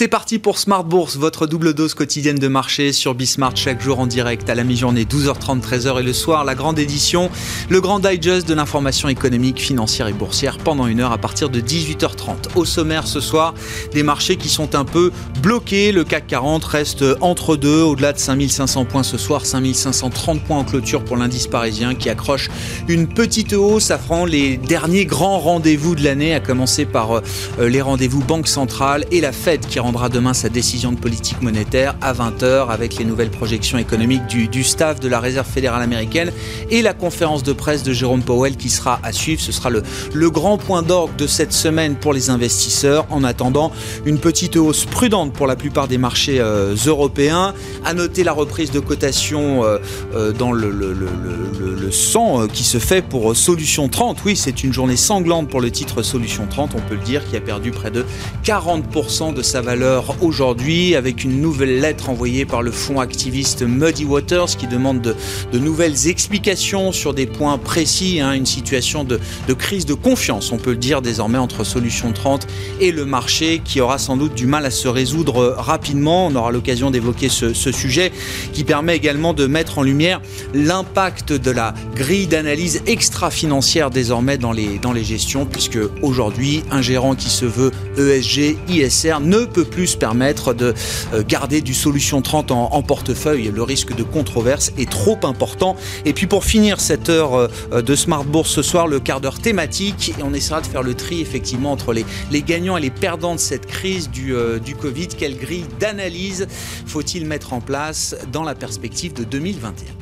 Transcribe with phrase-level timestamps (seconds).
[0.00, 4.00] C'est parti pour Smart Bourse, votre double dose quotidienne de marché sur Bismart chaque jour
[4.00, 7.28] en direct à la mi-journée 12h30, 13h et le soir la grande édition,
[7.68, 11.60] le grand digest de l'information économique, financière et boursière pendant une heure à partir de
[11.60, 12.56] 18h30.
[12.56, 13.52] Au sommaire ce soir,
[13.92, 15.12] des marchés qui sont un peu
[15.42, 15.92] bloqués.
[15.92, 20.64] Le CAC 40 reste entre deux, au-delà de 5500 points ce soir, 5530 points en
[20.64, 22.48] clôture pour l'indice parisien qui accroche
[22.88, 27.22] une petite hausse, affront les derniers grands rendez-vous de l'année, à commencer par euh,
[27.68, 31.96] les rendez-vous Banque Centrale et la Fed qui rendra demain sa décision de politique monétaire
[32.00, 36.30] à 20h avec les nouvelles projections économiques du, du, staff de la Réserve fédérale américaine
[36.70, 39.42] et la conférence de presse de Jérôme Powell qui sera à suivre.
[39.42, 39.82] Ce sera le,
[40.14, 43.72] le grand point d'orgue de cette semaine pour les investisseurs en attendant
[44.06, 47.52] une petite hausse prudente pour la plupart des marchés euh, européens.
[47.84, 49.78] À noter la reprise de cotation euh,
[50.14, 54.18] euh, dans le, le, le, sang qui se fait pour Solution 30.
[54.24, 57.36] Oui, c'est une journée sanglante pour le titre Solution 30, on peut le dire, qui
[57.36, 58.04] a perdu près de
[58.44, 63.62] 40% de sa valeur valeur aujourd'hui avec une nouvelle lettre envoyée par le fonds activiste
[63.62, 69.18] Muddy Waters qui demande de, nouvelles explications sur des points précis, hein, une situation de,
[69.54, 72.46] crise de confiance, on peut le dire désormais entre Solution 30
[72.80, 76.26] et le marché qui aura sans doute du mal à se résoudre rapidement.
[76.26, 78.12] On aura l'occasion d'évoquer ce, ce sujet
[78.52, 80.20] qui permet également de mettre en lumière
[80.52, 86.82] l'impact de la grille d'analyse extra-financière désormais dans les, dans les gestions puisque aujourd'hui un
[86.82, 90.74] gérant qui se veut ESG, ISR ne peut plus permettre de
[91.12, 93.50] euh, garder du solution 30 en, portefeuille.
[93.54, 95.76] Le risque de controverse est trop important.
[96.04, 99.38] Et puis pour finir cette heure euh, de Smart Bourse ce soir, le quart d'heure
[99.38, 102.90] thématique, et on essaiera de faire le tri effectivement entre les, les gagnants et les
[102.90, 105.08] perdants de cette crise du, euh, du Covid.
[105.08, 106.46] Quelle grille d'analyse
[106.86, 109.99] faut-il mettre en place dans la perspective de 2021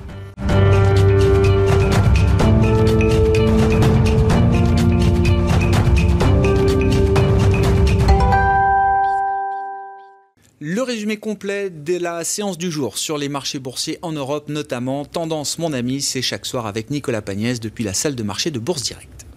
[10.78, 15.04] Le résumé complet de la séance du jour sur les marchés boursiers en Europe, notamment
[15.04, 18.60] Tendance Mon Ami, c'est chaque soir avec Nicolas Pagnès depuis la salle de marché de
[18.60, 19.27] Bourse Direct.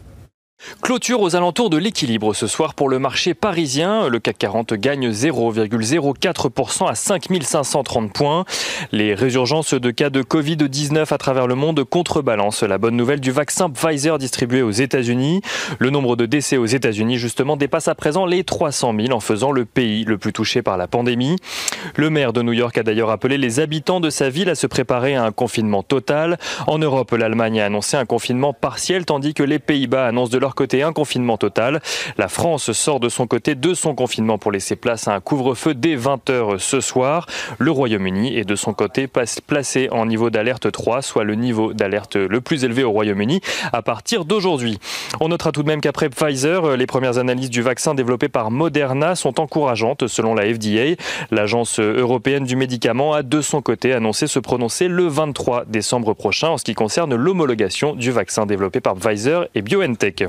[0.81, 4.07] Clôture aux alentours de l'équilibre ce soir pour le marché parisien.
[4.07, 8.45] Le CAC 40 gagne 0,04% à 5530 points.
[8.91, 13.31] Les résurgences de cas de Covid-19 à travers le monde contrebalancent la bonne nouvelle du
[13.31, 15.41] vaccin Pfizer distribué aux États-Unis.
[15.79, 19.51] Le nombre de décès aux États-Unis justement dépasse à présent les 300 000 en faisant
[19.51, 21.38] le pays le plus touché par la pandémie.
[21.95, 24.67] Le maire de New York a d'ailleurs appelé les habitants de sa ville à se
[24.67, 26.38] préparer à un confinement total.
[26.67, 30.50] En Europe, l'Allemagne a annoncé un confinement partiel tandis que les Pays-Bas annoncent de leur
[30.56, 31.81] côté un confinement total.
[32.17, 35.73] La France sort de son côté de son confinement pour laisser place à un couvre-feu
[35.73, 37.28] dès 20h ce soir.
[37.57, 42.16] Le Royaume-Uni est de son côté placé en niveau d'alerte 3, soit le niveau d'alerte
[42.16, 43.41] le plus élevé au Royaume-Uni
[43.73, 44.79] à partir d'aujourd'hui.
[45.19, 49.16] On notera tout de même qu'après Pfizer, les premières analyses du vaccin développé par Moderna
[49.16, 50.95] sont encourageantes selon la FDA.
[51.31, 56.50] L'agence européenne du médicament a de son côté annoncé se prononcer le 23 décembre prochain
[56.50, 60.25] en ce qui concerne l'homologation du vaccin développé par Pfizer et BioNTech.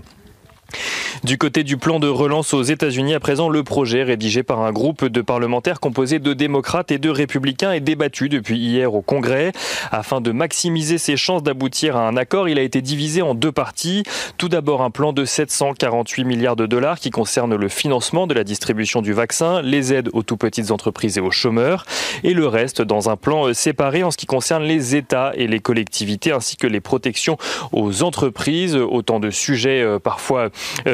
[1.24, 4.72] Du côté du plan de relance aux États-Unis, à présent, le projet rédigé par un
[4.72, 9.52] groupe de parlementaires composé de démocrates et de républicains est débattu depuis hier au Congrès.
[9.90, 13.52] Afin de maximiser ses chances d'aboutir à un accord, il a été divisé en deux
[13.52, 14.02] parties.
[14.38, 18.44] Tout d'abord, un plan de 748 milliards de dollars qui concerne le financement de la
[18.44, 21.84] distribution du vaccin, les aides aux tout petites entreprises et aux chômeurs,
[22.24, 25.60] et le reste dans un plan séparé en ce qui concerne les États et les
[25.60, 27.36] collectivités ainsi que les protections
[27.72, 28.76] aux entreprises.
[28.76, 30.48] Autant de sujets euh, parfois euh,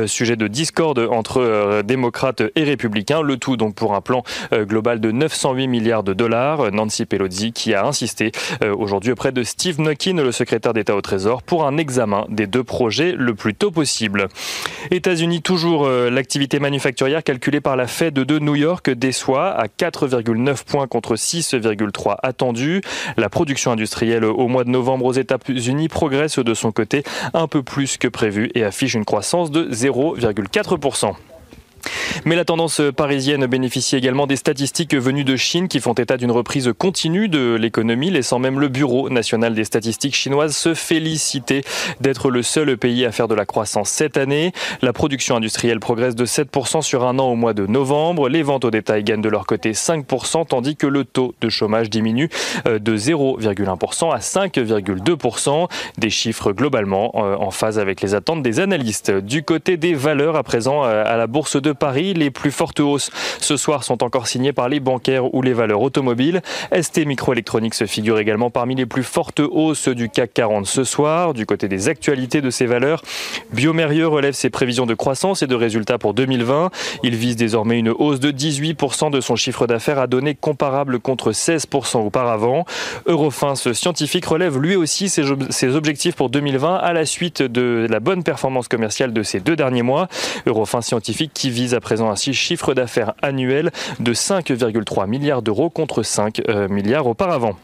[0.06, 3.22] sujet de discorde entre euh, démocrates et républicains.
[3.22, 6.72] Le tout donc pour un plan euh, global de 908 milliards de dollars.
[6.72, 11.00] Nancy Pelosi qui a insisté euh, aujourd'hui auprès de Steve Mnuchin, le secrétaire d'État au
[11.00, 14.28] Trésor, pour un examen des deux projets le plus tôt possible.
[14.90, 20.64] États-Unis, toujours euh, l'activité manufacturière calculée par la Fed de New York déçoit à 4,9
[20.64, 22.80] points contre 6,3 attendus.
[23.16, 27.02] La production industrielle au mois de novembre aux États-Unis progresse de son côté
[27.34, 31.16] un peu plus que prévu et affiche une croissance de 0,4%.
[32.24, 36.30] Mais la tendance parisienne bénéficie également des statistiques venues de Chine qui font état d'une
[36.30, 41.62] reprise continue de l'économie, laissant même le Bureau national des statistiques chinoises se féliciter
[42.00, 44.52] d'être le seul pays à faire de la croissance cette année.
[44.82, 48.28] La production industrielle progresse de 7% sur un an au mois de novembre.
[48.28, 51.90] Les ventes au détail gagnent de leur côté 5%, tandis que le taux de chômage
[51.90, 52.28] diminue
[52.66, 55.68] de 0,1% à 5,2%.
[55.98, 59.10] Des chiffres globalement en phase avec les attentes des analystes.
[59.10, 62.14] Du côté des valeurs, à présent à la bourse de Paris.
[62.14, 63.10] Les plus fortes hausses
[63.40, 66.42] ce soir sont encore signées par les bancaires ou les valeurs automobiles.
[66.72, 71.34] ST Microelectronics figure également parmi les plus fortes hausses du CAC 40 ce soir.
[71.34, 73.02] Du côté des actualités de ces valeurs,
[73.52, 76.70] Biomérieux relève ses prévisions de croissance et de résultats pour 2020.
[77.02, 81.32] Il vise désormais une hausse de 18% de son chiffre d'affaires à données comparables contre
[81.32, 82.64] 16% auparavant.
[83.06, 88.00] Eurofins scientifique relève lui aussi ses, ses objectifs pour 2020 à la suite de la
[88.00, 90.08] bonne performance commerciale de ces deux derniers mois.
[90.46, 93.70] Eurofins scientifique qui vise à présent un chiffre d'affaires annuel
[94.00, 97.56] de 5,3 milliards d'euros contre 5 euh, milliards auparavant.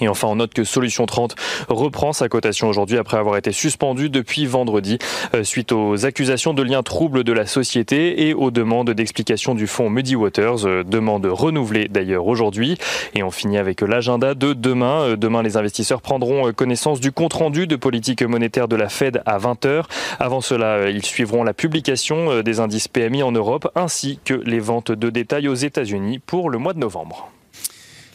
[0.00, 1.36] Et enfin, on note que Solution 30
[1.68, 4.98] reprend sa cotation aujourd'hui après avoir été suspendu depuis vendredi
[5.34, 9.66] euh, suite aux accusations de liens troubles de la société et aux demandes d'explication du
[9.66, 12.78] fonds Muddy Waters, euh, demande renouvelée d'ailleurs aujourd'hui.
[13.14, 15.02] Et on finit avec l'agenda de demain.
[15.02, 19.38] Euh, demain, les investisseurs prendront connaissance du compte-rendu de politique monétaire de la Fed à
[19.38, 19.84] 20h.
[20.18, 24.90] Avant cela, ils suivront la publication des indices PMI en Europe ainsi que les ventes
[24.90, 27.30] de détail aux États-Unis pour le mois de novembre.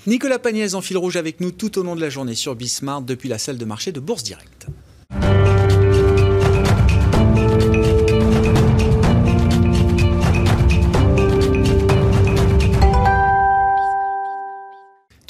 [0.07, 3.01] Nicolas Pagnès en fil rouge avec nous tout au long de la journée sur Bismart
[3.01, 4.67] depuis la salle de marché de Bourse Directe.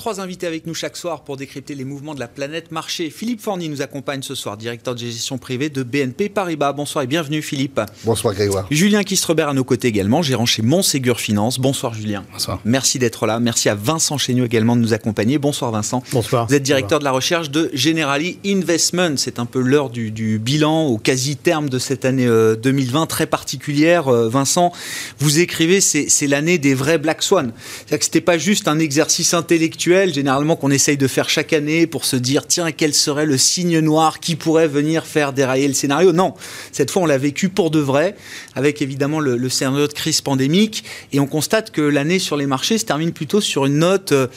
[0.07, 3.09] Trois invités avec nous chaque soir pour décrypter les mouvements de la planète marché.
[3.09, 6.71] Philippe Forny nous accompagne ce soir, directeur de gestion privée de BNP Paribas.
[6.71, 7.81] Bonsoir et bienvenue Philippe.
[8.05, 8.67] Bonsoir Grégoire.
[8.71, 11.59] Julien Kistrebert à nos côtés également, gérant chez Monségur Finance.
[11.59, 12.23] Bonsoir Julien.
[12.31, 12.61] Bonsoir.
[12.63, 13.41] Merci d'être là.
[13.41, 15.39] Merci à Vincent Chéniaud également de nous accompagner.
[15.39, 16.01] Bonsoir Vincent.
[16.13, 16.47] Bonsoir.
[16.47, 19.17] Vous êtes directeur de la recherche de Generali Investment.
[19.17, 24.07] C'est un peu l'heure du, bilan au quasi-terme de cette année 2020 euh, très particulière.
[24.07, 24.71] Euh, Vincent,
[25.19, 27.51] vous écrivez, c'est l'année des vrais Black Swan.
[27.57, 31.87] C'est-à-dire que c'était pas juste un exercice intellectuel généralement qu'on essaye de faire chaque année
[31.87, 35.73] pour se dire tiens quel serait le signe noir qui pourrait venir faire dérailler le
[35.73, 36.11] scénario.
[36.13, 36.33] Non,
[36.71, 38.15] cette fois on l'a vécu pour de vrai,
[38.55, 42.77] avec évidemment le, scénario de crise pandémique, et on constate que l'année sur les marchés
[42.77, 44.27] se termine plutôt sur une note euh,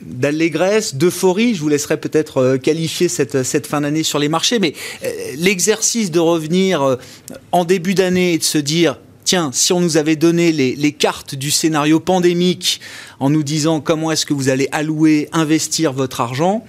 [0.00, 1.54] d'allégresse, d'euphorie.
[1.54, 4.74] Je vous laisserai peut-être euh, qualifier cette, cette fin d'année sur les marchés, mais
[5.04, 6.98] euh, l'exercice de revenir
[7.52, 11.34] en début d'année et de se dire tiens, si on nous avait donné les, cartes
[11.34, 12.80] du scénario pandémique
[13.18, 16.64] en nous disant comment est-ce que vous allez allouer, investir votre argent,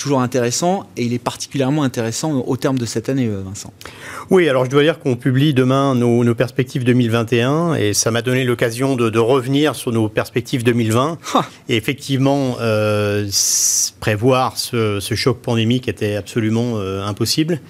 [0.00, 3.72] toujours intéressant et il est particulièrement intéressant au terme de cette année, euh, Vincent.
[4.30, 8.44] Oui, alors je dois dire qu'on publie demain nos, perspectives 2021 et ça m'a donné
[8.44, 11.18] l'occasion de, revenir sur nos perspectives 2020.
[11.68, 13.28] Et effectivement, euh,
[14.00, 17.60] prévoir ce, choc pandémique était absolument euh, impossible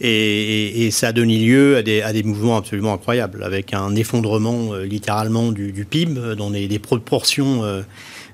[0.00, 5.86] et, ça a donné lieu à des, mouvements absolument incroyables avec un effondrement littéralement du,
[5.88, 7.62] PIB dans des, des proportions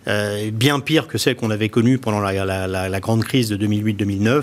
[0.09, 4.43] euh, bien pire que celle qu'on avait connue pendant la, grande crise de 2008-2009,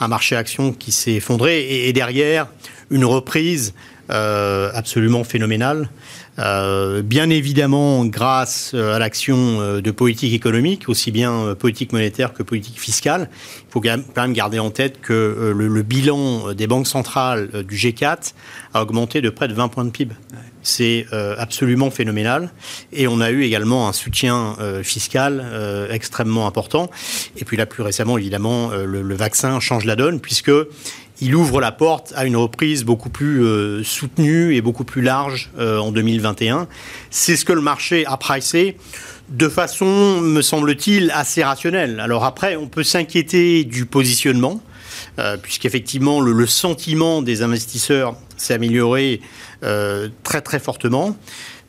[0.00, 2.48] un marché action qui s'est effondré et, derrière
[2.90, 3.74] une reprise
[4.10, 5.88] euh, absolument phénoménale.
[6.38, 12.80] Euh, bien évidemment, grâce à l'action de politique économique, aussi bien politique monétaire que politique
[12.80, 17.76] fiscale, il faut quand même garder en tête que le, bilan des banques centrales du
[17.76, 18.32] G4
[18.74, 20.14] a augmenté de près de 20 points de PIB.
[20.62, 22.50] C'est euh, absolument phénoménal.
[22.92, 26.90] Et on a eu également un soutien euh, fiscal euh, extrêmement important.
[27.36, 30.52] Et puis là, plus récemment, évidemment, le, vaccin change la donne puisque
[31.20, 35.92] il ouvre la porte à une reprise beaucoup plus soutenue et beaucoup plus large en
[35.92, 36.66] 2021.
[37.10, 38.76] C'est ce que le marché a pricé
[39.30, 42.00] de façon, me semble-t-il, assez rationnelle.
[42.00, 44.60] Alors après, on peut s'inquiéter du positionnement,
[45.42, 49.20] puisqu'effectivement, le, le sentiment des investisseurs s'est amélioré
[49.62, 51.16] euh, très très fortement.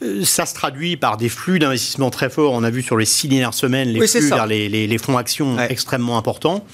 [0.03, 2.53] Euh, ça se traduit par des flux d'investissement très forts.
[2.53, 6.17] On a vu sur les six dernières semaines les flux vers les, fonds actions extrêmement
[6.17, 6.65] importants.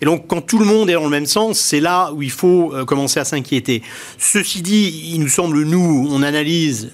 [0.00, 2.30] Et donc, quand tout le monde est dans le même sens, c'est là où il
[2.30, 3.82] faut euh, commencer à s'inquiéter.
[4.18, 6.90] Ceci dit, il nous semble, nous, on analyse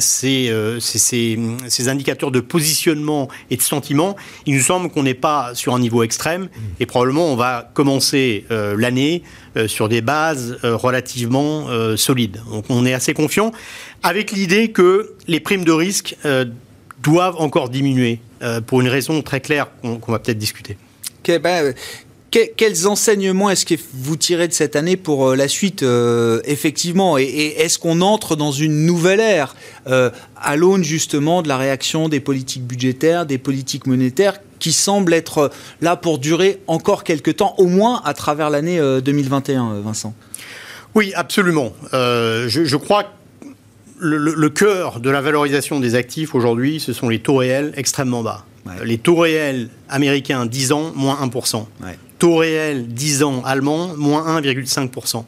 [0.00, 4.16] ces, ces, indicateurs de positionnement et de sentiment.
[4.46, 6.60] Il nous semble qu'on n'est pas sur un niveau extrême mmh.
[6.80, 9.22] et probablement on va commencer l'année
[9.56, 12.42] euh, sur des bases euh, relativement euh, solides.
[12.50, 13.52] Donc on est assez confiant
[14.06, 16.16] avec l'idée que les primes de risque
[17.02, 18.20] doivent encore diminuer
[18.66, 20.76] pour une raison très claire qu'on va peut-être discuter.
[21.26, 21.74] Ben,
[22.30, 25.84] quels enseignements est-ce que vous tirez de cette année pour la suite,
[26.44, 32.08] effectivement Et, est-ce qu'on entre dans une nouvelle ère à l'aune justement de la réaction
[32.08, 37.54] des politiques budgétaires, des politiques monétaires qui semble être là pour durer encore quelques temps,
[37.58, 40.14] au moins à travers l'année 2021, euh, Vincent?
[40.94, 41.72] Oui, absolument.
[41.92, 43.04] Euh, je, crois
[43.98, 48.44] le, cœur de la valorisation des actifs aujourd'hui, ce sont les taux réels extrêmement bas.
[48.84, 51.66] Les taux réels américains 10 ans, moins 1%.
[52.18, 55.24] taux réel 10 ans allemand, moins 1,5%.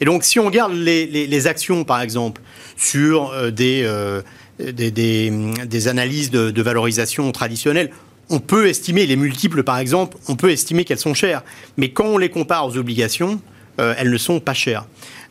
[0.00, 2.40] Et donc, si on regarde les, actions, par exemple,
[2.76, 4.22] sur euh, euh,
[4.58, 5.30] des,
[5.66, 7.90] des, analyses de, valorisation traditionnelles,
[8.28, 11.42] on peut estimer, les multiples par exemple, on peut estimer qu'elles sont chères.
[11.76, 13.40] Mais quand on les compare aux obligations,
[13.80, 14.86] euh, elles ne sont pas chères.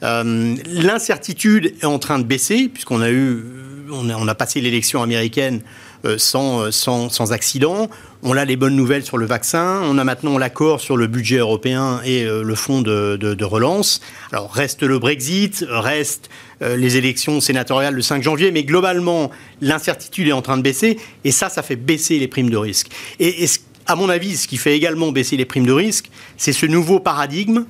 [0.06, 3.10] L'incertitude est en train de baisser, puisqu'on a
[3.92, 5.62] on a, passé l'élection américaine
[6.18, 7.90] sans, sans, sans, accident.
[8.28, 9.82] On a les bonnes nouvelles sur le vaccin.
[9.84, 14.02] On a maintenant l'accord sur le budget européen et euh, le fonds de, relance.
[14.32, 16.32] Alors reste le Brexit, reste
[16.64, 19.30] euh, les élections sénatoriales le 5 janvier, mais globalement,
[19.62, 22.88] l'incertitude est en train de baisser et ça, ça fait baisser les primes de risque.
[23.20, 23.46] Et,
[23.86, 27.00] à mon avis, ce qui fait également baisser les primes de risque, c'est ce nouveau
[27.00, 27.66] paradigme.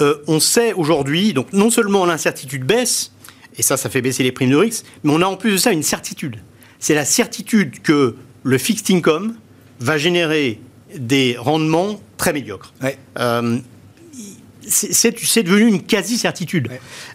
[0.00, 3.12] Euh, on sait aujourd'hui, donc non seulement l'incertitude baisse,
[3.56, 5.56] et ça, ça fait baisser les primes de risque, mais on a en plus de
[5.56, 6.38] ça une certitude.
[6.80, 9.36] C'est la certitude que le fixed income,
[9.80, 10.60] va générer
[10.96, 12.72] des rendements très médiocres.
[13.18, 13.58] Euh,
[14.66, 16.70] c'est devenu une quasi-certitude.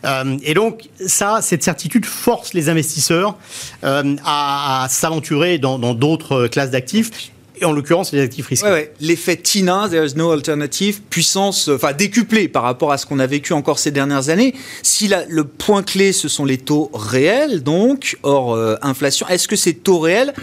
[0.06, 3.38] Euh, et donc, ça, cette certitude force les investisseurs
[3.84, 8.90] euh, à, s'aventurer dans d'autres classes d'actifs et en l'occurrence les actifs risqués.
[9.00, 13.28] L'effet TINA, there is no alternative, puissance, enfin décuplé par rapport à ce qu'on a
[13.28, 14.54] vécu encore ces dernières années.
[14.84, 19.74] Si le point clé, ce sont les taux réels, donc, hors inflation, est-ce que ces
[19.74, 20.34] taux réels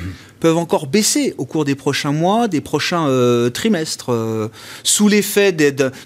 [0.41, 4.49] peuvent encore baisser au cours des prochains mois, des prochains euh, trimestres, euh,
[4.85, 5.53] sous l'effet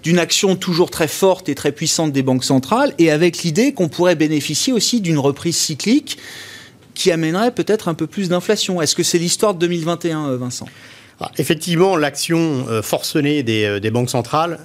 [0.02, 3.88] d'une action toujours très forte et très puissante des banques centrales, et avec l'idée qu'on
[3.88, 6.18] pourrait bénéficier aussi d'une reprise cyclique
[6.94, 8.80] qui amènerait peut-être un peu plus d'inflation?
[8.82, 10.66] Est-ce que c'est l'histoire de 2021, euh, Vincent?
[11.38, 14.58] Effectivement, l'action forcenée des, banques centrales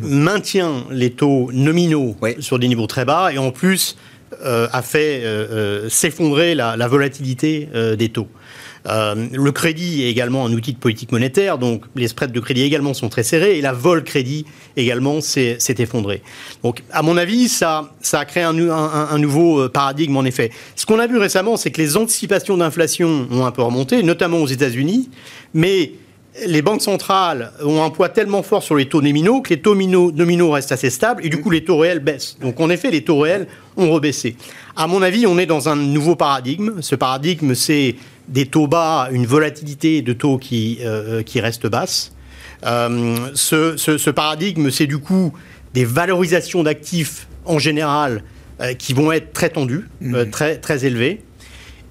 [0.00, 3.96] maintient les taux nominaux sur des niveaux très bas et en plus
[4.42, 5.22] a fait
[5.88, 8.28] s'effondrer la, la, volatilité des taux.
[8.86, 12.62] Euh, le crédit est également un outil de politique monétaire, donc les spreads de crédit
[12.62, 14.44] également sont très serrés et la vol crédit
[14.76, 16.22] également s'est effondrée.
[16.62, 20.50] Donc, à mon avis, ça, a créé un, un, nouveau euh, paradigme en effet.
[20.76, 24.38] Ce qu'on a vu récemment, c'est que les anticipations d'inflation ont un peu remonté, notamment
[24.38, 25.10] aux États-Unis,
[25.54, 25.92] mais
[26.46, 29.74] les banques centrales ont un poids tellement fort sur les taux nominaux que les taux
[29.74, 32.36] nominaux restent assez stables et du coup les taux réels baissent.
[32.40, 34.36] Donc en effet, les taux réels ont rebaissé.
[34.76, 36.80] À mon avis, on est dans un nouveau paradigme.
[36.80, 37.96] Ce paradigme, c'est
[38.28, 42.12] des taux bas, une volatilité de taux qui, euh, qui reste basse.
[42.64, 45.32] Euh, ce, paradigme, c'est du coup
[45.74, 48.22] des valorisations d'actifs en général
[48.60, 50.24] euh, qui vont être très tendues, mmh.
[50.30, 51.22] très, très élevées.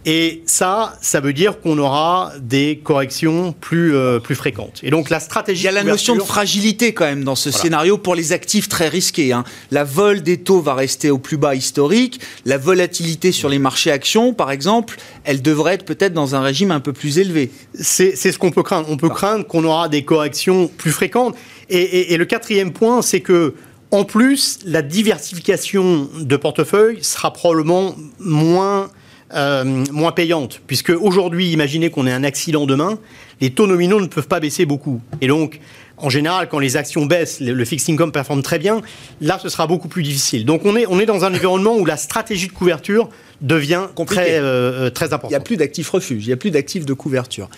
[0.06, 4.80] Et ça, ça veut dire qu'on aura des corrections plus, euh, plus fréquentes.
[4.84, 5.64] Et donc la stratégie.
[5.64, 8.70] Il y a la notion de fragilité quand même dans ce scénario pour les actifs
[8.70, 9.34] très risqués.
[9.34, 9.44] Hein.
[9.70, 12.22] La vol des taux va rester au plus bas historique.
[12.46, 16.72] La volatilité sur les marchés actions, par exemple, elle devrait être peut-être dans un régime
[16.72, 17.52] un peu plus élevé.
[17.74, 18.88] C'est ce qu'on peut craindre.
[18.90, 21.36] On peut craindre qu'on aura des corrections plus fréquentes.
[21.70, 23.56] Et, et le quatrième point, c'est que
[23.92, 28.90] en plus, la diversification de portefeuille sera probablement moins
[29.34, 30.62] euh, moins payante.
[30.68, 32.98] Puisque aujourd'hui, imaginez qu'on ait un accident demain,
[33.42, 35.02] les taux nominaux ne peuvent pas baisser beaucoup.
[35.22, 35.60] Et donc,
[35.98, 38.82] en général, quand les actions baissent, le, fixed income performe très bien.
[39.20, 40.46] Là, ce sera beaucoup plus difficile.
[40.46, 43.10] Donc, on est, on est dans un environnement où la stratégie de couverture
[43.42, 44.42] devient très, euh,
[44.86, 45.32] euh, très importante.
[45.32, 47.50] Il n'y a plus d'actifs refuge, il n'y a plus d'actifs de couverture.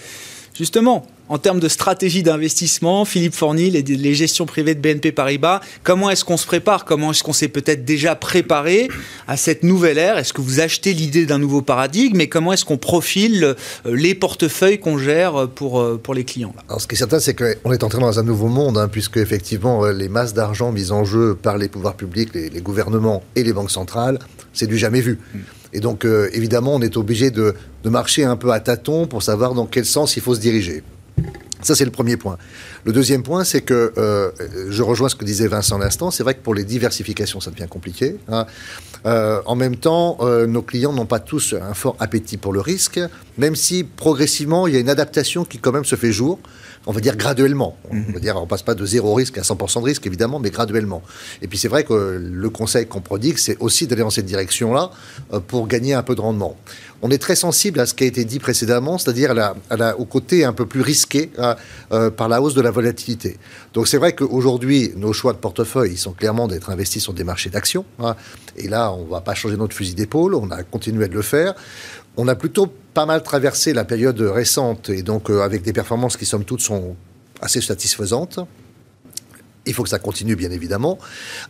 [0.55, 6.09] Justement, en termes de stratégie d'investissement, Philippe Forny, les, gestions privées de BNP Paribas, comment
[6.09, 6.85] est-ce qu'on se prépare?
[6.85, 8.89] Comment est-ce qu'on s'est peut-être déjà préparé
[9.27, 10.17] à cette nouvelle ère?
[10.17, 12.19] Est-ce que vous achetez l'idée d'un nouveau paradigme?
[12.19, 13.53] Et comment est-ce qu'on profile euh,
[13.85, 16.53] les portefeuilles qu'on gère pour, euh, pour les clients?
[16.67, 19.17] Alors, ce qui est certain, c'est qu'on est entré dans un nouveau monde, hein, puisque
[19.17, 23.43] effectivement, euh, les masses d'argent mises en jeu par les pouvoirs publics, les, gouvernements et
[23.43, 24.17] les banques centrales,
[24.51, 25.19] c'est du jamais vu.
[25.33, 25.39] Mm.
[25.73, 29.53] Et donc, évidemment, on est obligé de, de marcher un peu à tâtons pour savoir
[29.53, 30.81] dans quel sens il faut se diriger.
[31.61, 32.37] Ça, c'est le premier point.
[32.85, 34.31] Le deuxième point, c'est que euh,
[34.69, 36.09] je rejoins ce que disait Vincent l'instant.
[36.09, 38.15] C'est vrai que pour les diversifications, ça devient compliqué.
[38.29, 38.45] Hein.
[39.05, 42.61] Euh, en même temps, euh, nos clients n'ont pas tous un fort appétit pour le
[42.61, 42.99] risque,
[43.37, 46.39] même si progressivement, il y a une adaptation qui quand même se fait jour
[46.85, 47.77] on va dire graduellement.
[47.91, 48.19] On ne mhm.
[48.19, 51.01] dire, on passe pas de zéro risque à 100% de risque, évidemment, mais graduellement.
[51.41, 54.91] Et puis c'est vrai que le conseil qu'on prodigue, c'est aussi d'aller dans cette direction-là
[55.47, 56.55] pour gagner un peu de rendement
[57.01, 59.33] on est très sensible à ce qui a été dit précédemment, c'est-à-dire
[59.97, 61.55] au côté un peu plus risqué hein,
[61.91, 63.37] euh, par la hausse de la volatilité.
[63.73, 67.23] Donc c'est vrai qu'aujourd'hui, nos choix de portefeuille, ils sont clairement d'être investis sur des
[67.23, 67.85] marchés d'actions.
[67.99, 68.15] Hein.
[68.57, 71.21] et là, on ne va pas changer notre fusil d'épaule, on a continué de le
[71.21, 71.53] faire.
[72.17, 76.17] On a plutôt pas mal traversé la période récente, et donc euh, avec des performances
[76.17, 76.97] qui, somme toute, sont
[77.39, 78.41] assez satisfaisantes.
[79.65, 80.99] Il faut que ça continue, bien évidemment.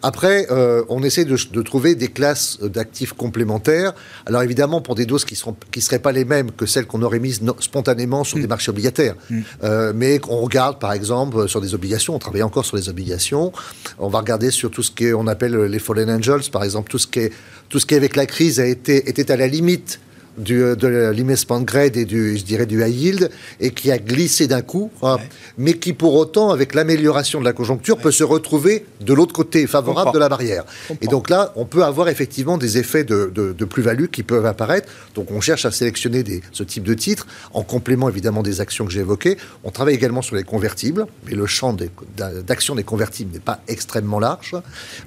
[0.04, 3.94] Après, euh, on essaie de, de, trouver des classes d'actifs complémentaires.
[4.28, 7.02] Alors évidemment, pour des doses qui ne qui seraient pas les mêmes que celles qu'on
[7.02, 8.42] aurait mises spontanément sur mm.
[8.42, 9.16] des marchés obligataires.
[9.32, 9.40] Mm.
[9.64, 12.14] Euh, mais on regarde, par exemple, sur des obligations.
[12.14, 13.52] On travaille encore sur les obligations.
[13.98, 17.08] On va regarder sur tout ce qu'on appelle les fallen angels, par exemple, tout ce
[17.08, 17.34] qui est,
[17.70, 20.00] tout ce qui avec la crise a été, était à la limite
[20.40, 23.98] du, euh, de l'investment grade et du, je dirais, du high yield, et qui a
[23.98, 25.18] glissé d'un coup, hein,
[25.58, 29.68] mais qui pour autant, avec l'amélioration de la conjoncture, peut se retrouver de l'autre côté,
[29.68, 30.66] favorable de la barrière.
[31.02, 34.90] Et donc là, on peut avoir effectivement des effets de, de, plus-value qui peuvent apparaître.
[35.14, 38.86] Donc on cherche à sélectionner des, ce type de titres, en complément évidemment des actions
[38.86, 39.38] que j'ai évoquées.
[39.64, 41.76] On travaille également sur les convertibles, mais le champ
[42.18, 44.56] d'action des, convertibles n'est pas extrêmement large.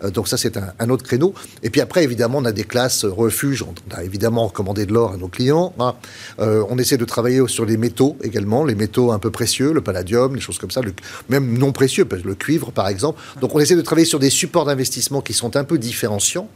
[0.04, 1.34] Euh, donc ça, c'est un, un, autre créneau.
[1.62, 3.62] Et puis après, évidemment, on a des classes refuges.
[3.62, 5.72] On a évidemment recommandé de l'or nos clients.
[5.78, 5.94] Hein.
[6.40, 9.80] Euh, on essaie de travailler sur les métaux également, les métaux un peu précieux, le
[9.80, 10.82] palladium, les choses comme ça,
[11.28, 13.20] même non précieux, le cuivre par exemple.
[13.40, 16.48] Donc on essaie de travailler sur des supports d'investissement qui sont un peu différenciants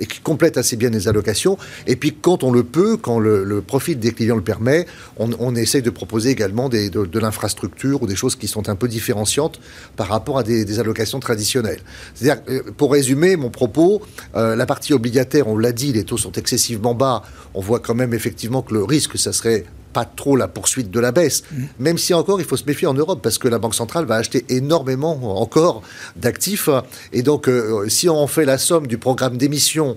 [0.00, 1.58] et qui complètent assez bien les allocations.
[1.86, 4.86] Et puis quand on le peut, quand le, profil des clients le permet,
[5.18, 9.60] on, essaie de proposer également de, l'infrastructure ou des choses qui sont un peu différenciantes
[9.96, 11.80] par rapport à des, allocations traditionnelles.
[12.14, 14.02] C'est-à-dire, euh, pour résumer mon propos,
[14.34, 17.22] euh, la partie obligataire, on l'a dit, les taux sont excessivement bas.
[17.54, 21.00] On voit quand même effectivement que le risque, ça serait pas trop la poursuite de
[21.00, 21.64] la baisse, mm.
[21.78, 24.16] même si encore il faut se méfier en Europe parce que la Banque centrale va
[24.16, 25.82] acheter énormément encore
[26.16, 26.68] d'actifs
[27.14, 29.96] et donc euh, si on fait la somme du programme d'émission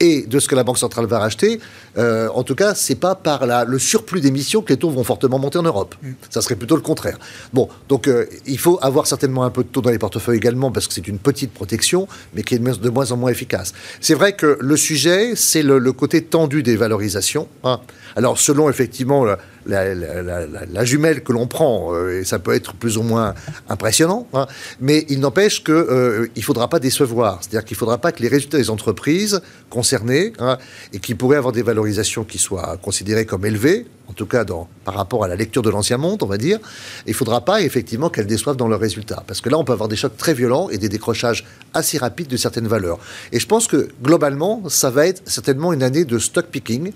[0.00, 1.60] et de ce que la Banque centrale va racheter,
[1.98, 5.04] euh, en tout cas, c'est pas par la, le surplus d'émissions que les taux vont
[5.04, 5.94] fortement monter en Europe.
[6.02, 6.12] Mm.
[6.30, 7.18] Ça serait plutôt le contraire.
[7.52, 10.70] Bon, donc euh, il faut avoir certainement un peu de taux dans les portefeuilles également
[10.70, 13.72] parce que c'est une petite protection, mais qui est de moins en moins efficace.
[14.00, 17.48] C'est vrai que le sujet, c'est le, côté tendu des valorisations.
[17.64, 17.80] Hein.
[18.16, 19.26] Alors, selon effectivement
[19.66, 23.34] la, jumelle que l'on prend, euh, et ça peut être plus ou moins
[23.68, 24.46] impressionnant, hein,
[24.80, 27.38] mais il n'empêche qu'il euh, ne faudra pas décevoir.
[27.40, 30.58] C'est-à-dire qu'il ne faudra pas que les résultats des entreprises concernées, hein,
[30.92, 34.44] et qui pourraient avoir des valorisations qui soient considérées comme élevées, en tout cas
[34.84, 36.58] par rapport à la lecture de l'ancien monde, on va dire,
[37.06, 39.22] il ne faudra pas effectivement qu'elles déçoivent dans leurs résultats.
[39.26, 42.26] Parce que là, on peut avoir des chocs très violents et des décrochages assez rapides
[42.26, 42.98] de certaines valeurs.
[43.30, 46.92] Et je pense que globalement, ça va être certainement une année de stock picking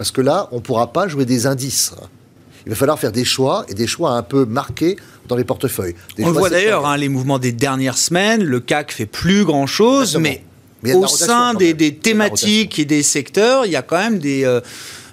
[0.00, 1.92] parce que là, on ne pourra pas jouer des indices.
[2.64, 4.96] Il va falloir faire des choix et des choix un peu marqués
[5.28, 5.94] dans les portefeuilles.
[6.18, 10.16] on le voit d'ailleurs, hein, les mouvements des dernières semaines, le CAC fait plus grand-chose,
[10.16, 10.42] mais,
[10.94, 14.46] au sein des, thématiques et des secteurs, il y a quand même des...
[14.46, 14.62] Euh,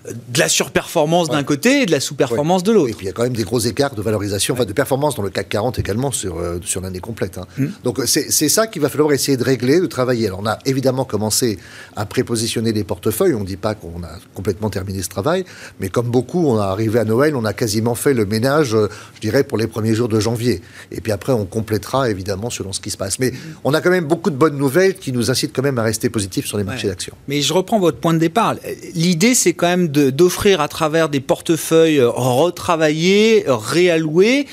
[0.08, 2.90] de la surperformance d'un côté et de la sous-performance de l'autre.
[2.90, 5.16] Et puis il y a quand même des gros écarts de valorisation, enfin de performance
[5.16, 7.38] dans le CAC 40 également sur, euh, sur l'année complète.
[7.38, 7.46] Hein.
[7.58, 7.68] Hmm.
[7.84, 10.28] Donc c'est ça qu'il va falloir essayer de régler, de travailler.
[10.28, 11.58] Alors on a évidemment commencé
[11.96, 15.46] à prépositionner les portefeuilles, on ne dit pas qu'on a complètement terminé ce travail,
[15.80, 18.88] mais comme beaucoup, on a arrivé à Noël, on a quasiment fait le ménage, euh,
[19.16, 20.62] je dirais, pour les premiers jours de janvier.
[20.92, 23.20] Et puis après, on complétera évidemment selon ce qui se passe.
[23.20, 25.84] Mais on a quand même beaucoup de bonnes nouvelles qui nous incitent quand même à
[25.84, 27.16] rester positifs sur les marchés d'actions.
[27.28, 28.56] Mais je reprends votre point de départ.
[28.94, 34.48] L'idée, c'est quand même d'offrir à travers des portefeuilles retravaillés, réalloués,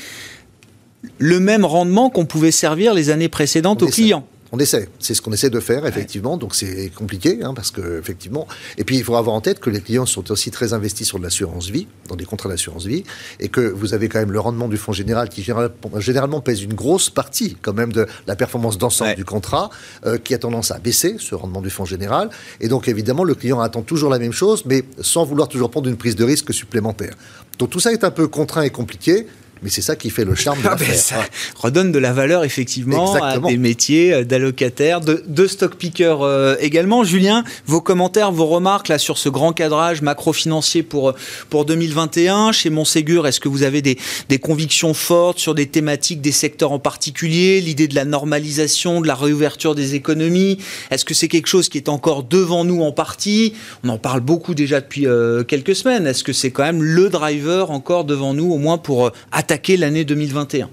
[1.19, 4.27] le même rendement qu'on pouvait servir les années précédentes aux clients.
[4.55, 6.37] On essaie, c'est ce qu'on essaie de faire effectivement.
[6.37, 8.47] Donc c'est compliqué hein, parce que effectivement.
[8.79, 11.19] Et puis il faut avoir en tête que les clients sont aussi très investis sur
[11.19, 13.03] de l'assurance vie, dans des contrats d'assurance vie,
[13.41, 16.75] et que vous avez quand même le rendement du fonds général qui généralement pèse une
[16.75, 19.71] grosse partie quand même de la performance d'ensemble du contrat,
[20.07, 22.31] euh, qui a tendance à baisser ce rendement du fonds général.
[22.61, 25.89] Et donc évidemment le client attend toujours la même chose, mais sans vouloir toujours prendre
[25.89, 27.15] une prise de risque supplémentaire.
[27.59, 29.27] Donc tout ça est un peu contraint et compliqué
[29.65, 31.25] mais c'est ça qui fait le charme de ah ben, Ça
[31.57, 37.03] redonne de la valeur effectivement à des métiers euh, d'allocataires, de, stock pickers euh, également.
[37.03, 41.15] Julien, vos commentaires, vos remarques là sur ce grand cadrage macro-financier pour, euh,
[41.49, 43.97] pour 2021 chez Montségur, est-ce que vous avez des,
[44.29, 49.07] des convictions fortes sur des thématiques, des secteurs en particulier, l'idée de la normalisation, de
[49.07, 50.59] la réouverture des économies?
[50.91, 53.55] Est-ce que c'est quelque chose qui est encore devant nous en partie?
[53.83, 55.07] On en parle beaucoup déjà depuis
[55.49, 56.07] quelques semaines.
[56.07, 60.05] Est-ce que c'est quand même le driver encore devant nous, au moins pour attaquer l'année
[60.05, 60.69] 2021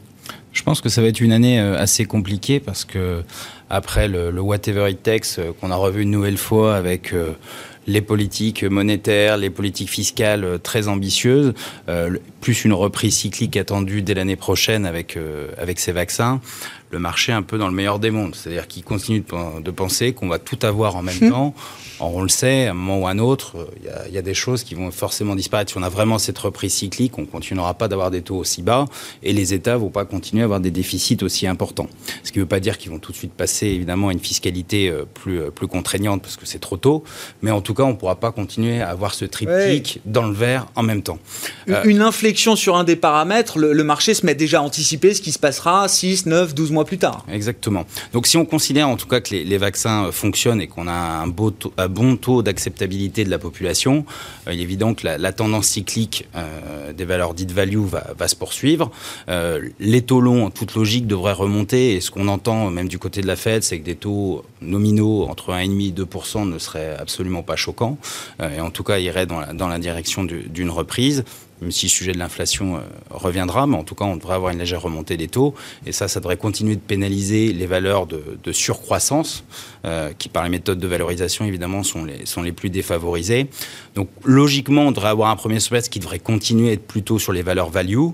[0.53, 3.23] je pense que ça va être une année euh, assez compliquée parce que
[3.69, 7.33] après le, whatever it takes euh, qu'on a revu une nouvelle fois avec euh,
[7.87, 11.53] les politiques monétaires, les politiques fiscales très ambitieuses,
[12.39, 15.17] plus une reprise cyclique attendue dès l'année prochaine avec
[15.57, 16.41] avec ces vaccins,
[16.91, 19.23] le marché un peu dans le meilleur des mondes, c'est-à-dire qu'il continue
[19.63, 21.55] de, penser qu'on va tout avoir en même temps
[22.07, 23.55] on le sait, à un moment ou à un autre,
[24.07, 25.71] il y, a des choses qui vont forcément disparaître.
[25.71, 28.85] Si on a vraiment cette reprise cyclique, on continuera pas d'avoir des taux aussi bas
[29.23, 31.87] et les États vont pas continuer à avoir des déficits aussi importants.
[32.23, 34.19] Ce qui ne veut pas dire qu'ils vont tout de suite passer évidemment à une
[34.19, 37.03] fiscalité euh, plus, euh, plus contraignante parce que c'est trop tôt.
[37.41, 40.33] Mais en tout cas, on ne pourra pas continuer à avoir ce triptyque dans le
[40.33, 41.19] vert en même temps.
[41.85, 45.31] Une inflexion sur un des paramètres, le, marché se met déjà à anticiper ce qui
[45.31, 47.25] se passera 6, 9, 12 mois plus tard.
[47.31, 47.85] Exactement.
[48.13, 50.91] Donc si on considère en tout cas que les, vaccins euh, fonctionnent et qu'on a
[50.91, 54.05] un, beau un bon taux d'acceptabilité de la population,
[54.47, 58.35] euh, il est évident que la, tendance cyclique euh, des valeurs dites value va, se
[58.35, 58.91] poursuivre.
[59.79, 63.21] les taux longs, en toute logique, devraient remonter et ce qu'on entend même du côté
[63.21, 66.07] de la Fed, c'est que des taux nominaux entre 1,5 et 2
[66.45, 67.97] ne seraient absolument pas choquants
[68.41, 71.23] et en tout cas iraient dans dans la direction d'une reprise
[71.61, 72.79] même si le sujet de l'inflation euh,
[73.11, 75.53] reviendra, mais en tout cas, on devrait avoir une légère remontée des taux.
[75.85, 79.43] Et ça, ça devrait continuer de pénaliser les valeurs de, surcroissance,
[79.85, 83.47] euh, qui par les méthodes de valorisation, évidemment, sont les, sont les plus défavorisées.
[83.95, 87.31] Donc, logiquement, on devrait avoir un premier semestre qui devrait continuer à être plutôt sur
[87.31, 88.09] les valeurs value.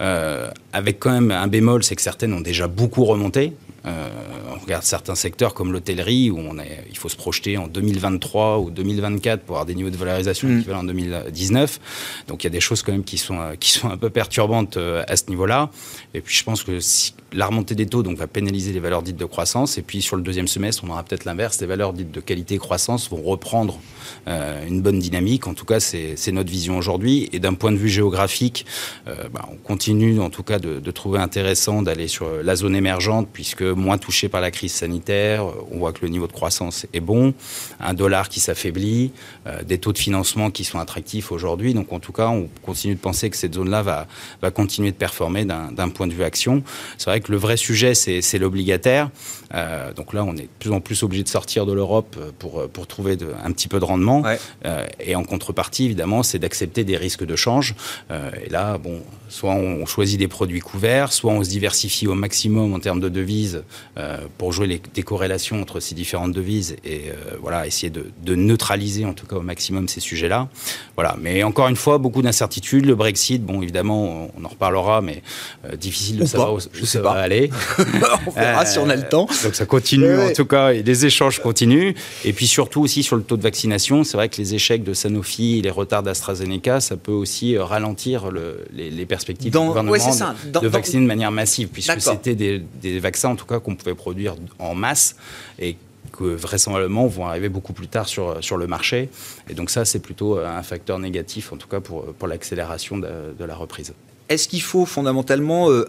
[0.00, 3.52] Euh, avec quand même un bémol, c'est que certaines ont déjà beaucoup remonté.
[3.86, 4.08] Euh,
[4.54, 8.58] on regarde certains secteurs comme l'hôtellerie où on est, il faut se projeter en 2023
[8.58, 10.58] ou 2024 pour avoir des niveaux de valorisation mm.
[10.58, 11.80] équivalents en 2019.
[12.26, 14.10] Donc il y a des choses quand même qui sont, euh, qui sont un peu
[14.10, 15.70] perturbantes euh, à ce niveau-là.
[16.14, 19.02] Et puis je pense que si, la remontée des taux donc, va pénaliser les valeurs
[19.02, 19.78] dites de croissance.
[19.78, 21.60] Et puis sur le deuxième semestre, on aura peut-être l'inverse.
[21.60, 23.78] Les valeurs dites de qualité et croissance vont reprendre
[24.26, 25.46] une bonne dynamique.
[25.46, 27.28] En tout cas, c'est notre vision aujourd'hui.
[27.32, 28.66] Et d'un point de vue géographique,
[29.06, 33.62] bah, on continue en tout cas de, trouver intéressant d'aller sur la zone émergente puisque
[33.62, 35.44] moins touché par la crise sanitaire.
[35.70, 37.34] On voit que le niveau de croissance est bon,
[37.80, 39.12] un dollar qui s'affaiblit,
[39.46, 41.74] euh, des taux de financement qui sont attractifs aujourd'hui.
[41.74, 44.06] Donc en tout cas, on continue de penser que cette zone-là va,
[44.42, 46.62] va continuer de performer d'un point de vue action.
[46.98, 49.10] C'est vrai que le vrai sujet, c'est l'obligataire.
[49.54, 52.68] Euh, donc là, on est de plus en plus obligé de sortir de l'Europe pour,
[52.68, 54.22] pour trouver de, un petit peu de rendement.
[54.64, 57.74] Euh, et en contrepartie, évidemment, c'est d'accepter des risques de change.
[58.10, 62.74] et là, bon, soit on choisit des produits couverts, soit on se diversifie au maximum
[62.74, 63.62] en termes de devises
[63.98, 68.06] euh, pour jouer les, des corrélations entre ces différentes devises et euh, voilà, essayer de,
[68.22, 70.48] de, neutraliser en tout cas au maximum ces sujets-là.
[70.94, 71.16] Voilà.
[71.20, 72.86] Mais encore une fois, beaucoup d'incertitudes.
[72.86, 75.22] Le Brexit, bon, évidemment, on en reparlera, mais
[75.64, 77.50] euh, difficile de savoir où, je sais va aller.
[78.26, 79.28] on verra si on a le temps.
[79.44, 81.94] Donc ça continue en tout cas, et les échanges continuent.
[82.24, 84.94] Et puis surtout aussi sur le taux de vaccination, c'est vrai que les échecs de
[84.94, 90.68] Sanofi, les retards d'AstraZeneca, ça peut aussi ralentir le, les, les, perspectives du gouvernement de,
[90.68, 94.34] vacciner de manière massive, puisque c'était des, des vaccins en tout cas qu'on pouvait produire
[94.58, 95.16] en masse
[95.58, 95.76] et
[96.16, 99.08] que vraisemblablement vont arriver beaucoup plus tard sur, sur le marché.
[99.48, 103.08] Et donc ça, c'est plutôt un facteur négatif, en tout cas pour, pour l'accélération de,
[103.38, 103.92] de, la reprise.
[104.28, 105.86] Est-ce qu'il faut fondamentalement euh,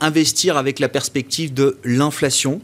[0.00, 2.60] investir avec la perspective de l'inflation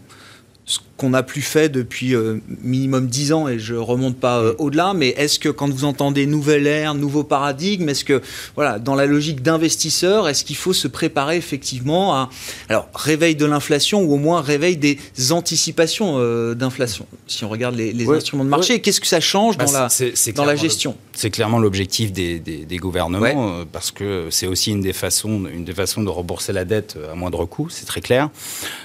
[1.02, 4.94] qu'on n'a plus fait depuis euh, minimum 10 ans, et je remonte pas euh, au-delà,
[4.94, 8.22] mais est-ce que quand vous entendez nouvelle ère, nouveau paradigme, est-ce que,
[8.54, 12.30] voilà, dans la logique d'investisseur, est-ce qu'il faut se préparer effectivement à,
[12.68, 14.96] alors, réveil de l'inflation ou au moins réveil des
[15.32, 19.64] anticipations euh, d'inflation Si on regarde les, instruments de marché, qu'est-ce que ça change bah,
[19.64, 19.88] dans, la,
[20.36, 20.96] dans la gestion?
[21.14, 25.74] C'est clairement l'objectif des, des, gouvernements, parce que c'est aussi une des, façons, une des
[25.74, 28.30] façons de rembourser la dette à moindre coût, c'est très clair.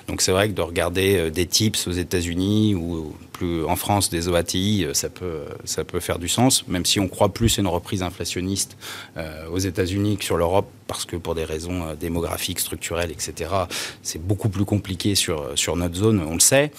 [0.07, 4.29] Donc c'est vrai que de regarder des tips aux États-Unis ou plus en France des
[4.29, 7.61] OATI, euh, ça peut, ça peut faire du sens, même si on croit plus à
[7.61, 8.77] une reprise inflationniste
[9.17, 13.51] euh, aux États-Unis que sur l'Europe, parce que pour des raisons euh, démographiques, structurelles, etc.,
[14.01, 16.71] c'est beaucoup plus compliqué sur, sur notre zone, on le sait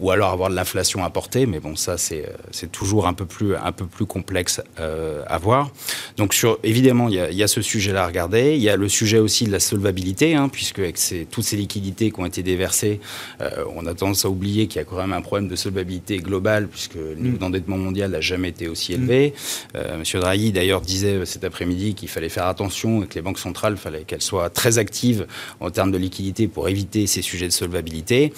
[0.00, 3.56] ou alors avoir de l'inflation apportée, mais bon, ça c'est euh, toujours un peu plus,
[3.56, 5.70] un peu plus complexe euh, à voir.
[6.16, 8.54] Donc sur, évidemment, il y, a, il y a ce sujet-là à regarder.
[8.54, 11.56] Il y a le sujet aussi de la solvabilité, hein, puisque avec ces, toutes ces
[11.56, 13.00] liquidités qui ont été déversées,
[13.40, 16.18] euh, on a tendance à oublier qu'il y a quand même un problème de solvabilité
[16.18, 17.40] globale, puisque le niveau mm.
[17.40, 19.28] d'endettement mondial n'a jamais été aussi élevé.
[19.28, 19.76] Mm.
[19.76, 23.38] Euh, Monsieur Draghi d'ailleurs disait cet après-midi qu'il fallait faire attention et que les banques
[23.38, 25.26] centrales, il fallait qu'elles soient très actives
[25.60, 28.32] en termes de liquidité pour éviter ces sujets de solvabilité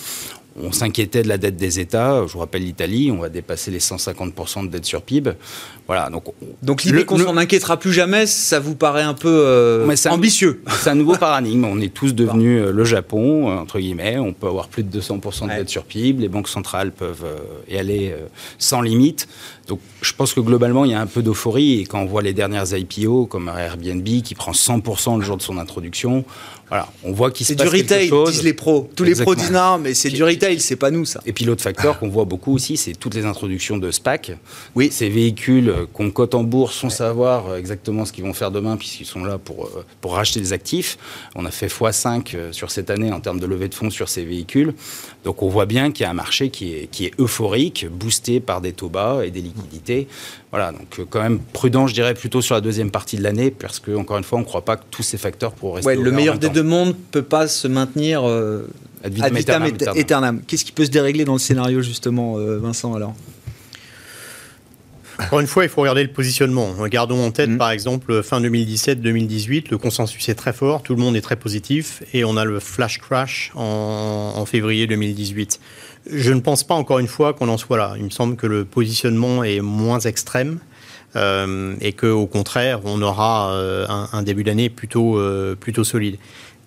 [0.57, 2.27] on s'inquiétait de la dette des États.
[2.27, 5.33] Je vous rappelle l'Italie, on va dépasser les 150% de dette sur PIB.
[5.87, 6.11] Voilà.
[6.11, 6.25] Donc,
[6.63, 10.91] donc l'idée qu'on s'en inquiétera plus jamais, ça vous paraît un peu euh, ambitieux C'est
[10.91, 11.65] un nouveau paradigme.
[11.65, 14.19] On est tous devenus euh, le Japon, entre guillemets.
[14.19, 16.21] On peut avoir plus de 200% de dette sur PIB.
[16.21, 18.15] Les banques centrales peuvent euh, y aller
[18.59, 19.29] sans limite.
[19.71, 21.81] Donc je pense que globalement, il y a un peu d'euphorie.
[21.81, 25.43] Et quand on voit les dernières IPO, comme Airbnb, qui prend 100% le jour de
[25.43, 26.25] son introduction,
[26.69, 27.89] voilà, on voit qu'il se passe quelque chose.
[27.89, 28.91] C'est du retail, disent les pros.
[28.97, 31.21] Tous les pros disent non, mais c'est du retail, c'est pas nous ça.
[31.25, 34.33] Et puis l'autre facteur qu'on voit beaucoup aussi, c'est toutes les introductions de SPAC.
[34.75, 34.89] Oui.
[34.91, 39.07] Ces véhicules qu'on cote en bourse sans savoir exactement ce qu'ils vont faire demain, puisqu'ils
[39.07, 40.99] sont là pour, euh, pour racheter des actifs.
[41.37, 44.09] On a fait x5 euh, sur cette année en termes de levée de fonds sur
[44.09, 44.75] ces véhicules.
[45.25, 48.41] Donc on voit bien qu'il y a un marché qui est, qui est euphorique, boosté
[48.41, 50.09] par des taux bas et des liquidités.
[50.51, 53.51] Voilà, donc euh, quand même prudent, je dirais, plutôt sur la deuxième partie de l'année,
[53.51, 55.89] parce que encore une fois, on ne croit pas que tous ces facteurs pourront rester.
[55.89, 58.67] Ouais, le meilleur des deux mondes ne peut pas se maintenir euh,
[59.05, 60.43] ad vitam, aeternam.
[60.47, 63.15] Qu'est-ce qui peut se dérégler dans le scénario, justement, euh, Vincent, alors?
[65.25, 66.75] Encore une fois, il faut regarder le positionnement.
[66.89, 67.59] Gardons en tête, mm.
[67.59, 72.03] par exemple, fin 2017-2018, le consensus est très fort, tout le monde est très positif,
[72.13, 75.61] et on a le flash crash en, en février 2018.
[76.11, 77.95] Je ne pense pas, encore une fois, qu'on en soit là.
[77.97, 80.59] Il me semble que le positionnement est moins extrême.
[81.17, 86.19] Euh, et qu'au contraire, on aura euh, un, un, début d'année plutôt, euh, plutôt solide.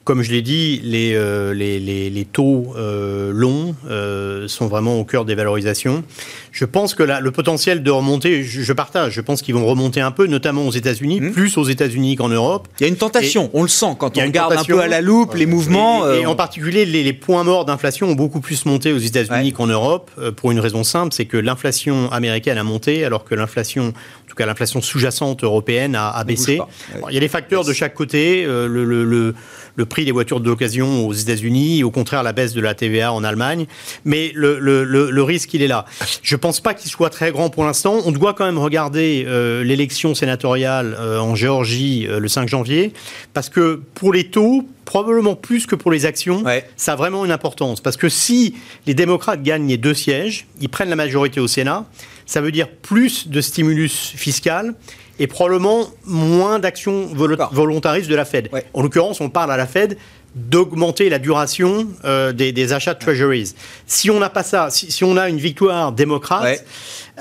[0.03, 4.99] Comme je l'ai dit, les, euh, les, les, les, taux euh, longs euh, sont vraiment
[4.99, 6.03] au cœur des valorisations.
[6.51, 10.01] Je pense que le potentiel de remonter, je, je partage, je pense qu'ils vont remonter
[10.01, 11.31] un peu, notamment aux États-Unis, mmh.
[11.31, 12.67] plus aux États-Unis qu'en Europe.
[12.79, 14.89] Il y a une tentation, et on le sent quand on regarde un peu à
[14.89, 16.11] la loupe les mouvements.
[16.11, 19.47] Et, et en particulier, les, les points morts d'inflation ont beaucoup plus monté aux États-Unis
[19.47, 19.51] ouais.
[19.53, 23.87] qu'en Europe, pour une raison simple, c'est que l'inflation américaine a monté, alors que l'inflation,
[23.87, 26.59] en tout cas l'inflation sous-jacente européenne, a, a baissé.
[26.59, 26.99] Ouais.
[27.09, 28.43] il y a des facteurs de chaque côté.
[28.43, 29.33] le, le, le
[29.75, 33.23] le prix des voitures d'occasion aux États-Unis, au contraire la baisse de la TVA en
[33.23, 33.65] Allemagne.
[34.05, 35.85] Mais le, le, le, le risque, il est là.
[36.21, 38.01] Je ne pense pas qu'il soit très grand pour l'instant.
[38.05, 42.93] On doit quand même regarder euh, l'élection sénatoriale euh, en Géorgie euh, le 5 janvier,
[43.33, 46.65] parce que pour les taux, probablement plus que pour les actions, ouais.
[46.75, 47.81] ça a vraiment une importance.
[47.81, 48.55] Parce que si
[48.85, 51.85] les démocrates gagnent les deux sièges, ils prennent la majorité au Sénat,
[52.25, 54.75] ça veut dire plus de stimulus fiscal
[55.19, 57.07] et probablement moins d'actions
[57.51, 58.49] volontaristes de la Fed.
[58.51, 58.65] Ouais.
[58.73, 59.97] En l'occurrence, on parle à la Fed
[60.35, 63.53] d'augmenter la duration euh, des, des, achats de treasuries.
[63.85, 66.59] Si on n'a pas ça, si, si, on a une victoire démocrate, ouais.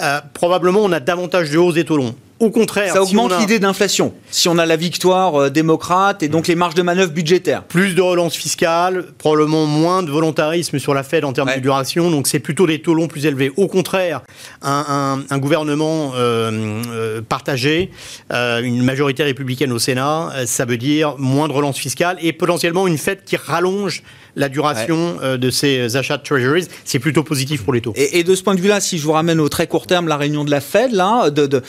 [0.00, 2.14] euh, probablement on a davantage de hausse des taux longs.
[2.42, 3.40] Au contraire, ça augmente si a...
[3.40, 4.12] l'idée d'inflation.
[4.32, 7.62] Si on a la victoire euh, démocrate et donc les marges de manœuvre budgétaires.
[7.62, 11.58] Plus de relance fiscale, probablement moins de volontarisme sur la Fed en termes ouais.
[11.58, 12.10] de duration.
[12.10, 13.52] Donc c'est plutôt des taux longs plus élevés.
[13.56, 14.22] Au contraire,
[14.60, 17.90] un, un, un gouvernement euh, euh, partagé,
[18.32, 22.32] euh, une majorité républicaine au Sénat, euh, ça veut dire moins de relance fiscale et
[22.32, 24.02] potentiellement une Fed qui rallonge
[24.34, 25.38] la duration ouais.
[25.38, 27.92] de ces achats de treasuries, c'est plutôt positif pour les taux.
[27.96, 30.08] Et, et, de ce point de vue-là, si je vous ramène au très court terme
[30.08, 31.62] la réunion de la Fed, là, de, de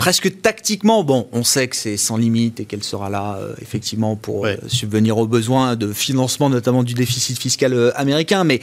[0.00, 4.16] presque tactiquement, bon, on sait que c'est sans limite et qu'elle sera là euh, effectivement
[4.16, 4.56] pour ouais.
[4.56, 8.42] euh, subvenir aux besoins de financement, notamment du déficit fiscal euh, américain.
[8.44, 8.60] Mais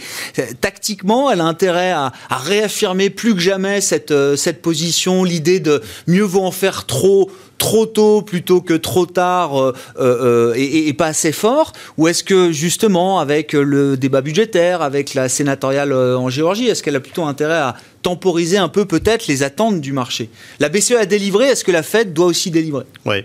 [0.61, 5.83] tactiquement, elle a intérêt à, à réaffirmer plus que jamais cette, cette position, l'idée de
[6.07, 10.93] mieux vaut en faire trop trop tôt plutôt que trop tard euh, euh, et, et,
[10.93, 16.29] pas assez fort Ou est-ce que justement, avec le débat budgétaire, avec la sénatoriale en
[16.29, 20.29] Géorgie, est-ce qu'elle a plutôt intérêt à temporiser un peu peut-être les attentes du marché?
[20.59, 22.85] La BCE a délivré, est-ce que la Fed doit aussi délivrer?
[23.05, 23.23] Oui.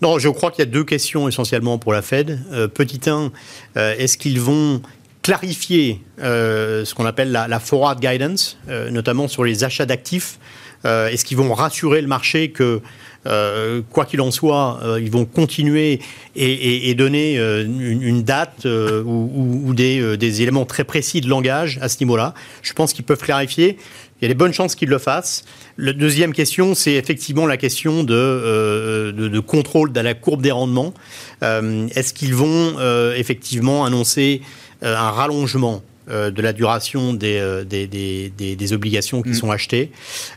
[0.00, 2.40] Non, je crois qu'il y a deux questions essentiellement pour la Fed.
[2.52, 3.32] Euh, petit 1,
[3.76, 4.82] euh, est-ce qu'ils vont
[5.22, 8.58] clarifier euh, ce qu'on appelle la, la, forward guidance,
[8.90, 10.38] notamment sur les achats d'actifs?
[10.84, 12.80] Est-ce qu'ils vont rassurer le marché que
[13.26, 16.00] euh, quoi qu'il en soit, euh, ils vont continuer
[16.34, 22.34] et, donner euh, une, date ou, des, éléments très précis de langage à ce niveau-là.
[22.62, 23.78] Je pense qu'ils peuvent clarifier.
[24.20, 25.44] Il y a des bonnes chances qu'ils le fassent.
[25.78, 30.94] La deuxième question, c'est effectivement la question de, de, contrôle de la courbe des rendements.
[31.42, 32.76] Est-ce qu'ils vont
[33.16, 34.42] effectivement annoncer
[34.80, 35.82] un rallongement?
[36.08, 39.34] De la duration des, euh, des, des, des obligations qui mmh.
[39.34, 39.92] sont achetées.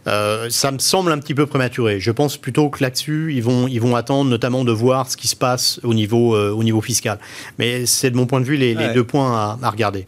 [0.07, 1.99] Euh, ça me semble un petit peu prématuré.
[1.99, 5.27] Je pense plutôt que là-dessus, ils vont, ils vont attendre notamment de voir ce qui
[5.27, 7.19] se passe au niveau, euh, au niveau fiscal.
[7.57, 8.87] Mais c'est de mon point de vue les, ouais.
[8.87, 10.07] les deux points à, à regarder.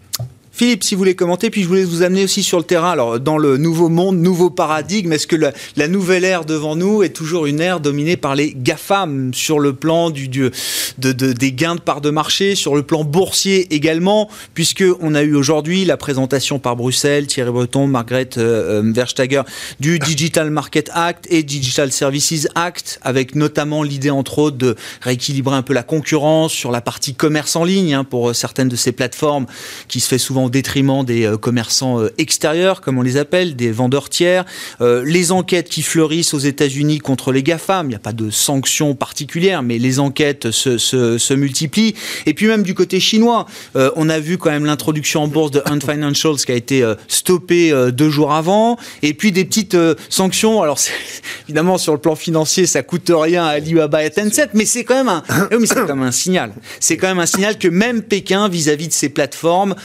[0.57, 2.89] Philippe, si vous voulez commenter, puis je voulais vous amener aussi sur le terrain.
[2.89, 7.09] Alors, dans le nouveau monde, nouveau paradigme, est-ce que la, nouvelle ère devant nous est
[7.09, 12.09] toujours une ère dominée par les GAFAM sur le plan des gains de part de
[12.09, 17.27] marché, sur le plan boursier également, puisque on a eu aujourd'hui la présentation par Bruxelles,
[17.27, 19.43] Thierry Breton, Margaret euh, euh Verstager,
[19.79, 25.55] du Digital Market Act et Digital Services Act, avec notamment l'idée entre autres de rééquilibrer
[25.55, 28.91] un peu la concurrence sur la partie commerce en ligne hein, pour certaines de ces
[28.91, 29.45] plateformes
[29.87, 33.55] qui se fait souvent au détriment des euh, commerçants euh, extérieurs, comme on les appelle,
[33.55, 34.45] des vendeurs tiers.
[34.81, 38.29] Euh, les enquêtes qui fleurissent aux États-Unis contre les GAFAM, il n'y a pas de
[38.29, 41.95] sanctions particulières, mais les enquêtes se, multiplient.
[42.25, 45.61] Et puis même du côté chinois, on a vu quand même l'introduction en bourse de
[45.65, 48.77] Hunt Financials qui a été stoppée deux jours avant.
[49.03, 49.77] Et puis des petites
[50.09, 50.61] sanctions.
[50.63, 50.79] Alors
[51.47, 54.95] évidemment sur le plan financier, ça coûte rien à Alibaba et Tencent, mais c'est quand
[54.95, 55.23] même un,
[55.65, 56.53] c'est quand même un signal.
[56.79, 59.75] C'est quand même un signal que même Pékin, vis-à-vis -vis de ces plateformes,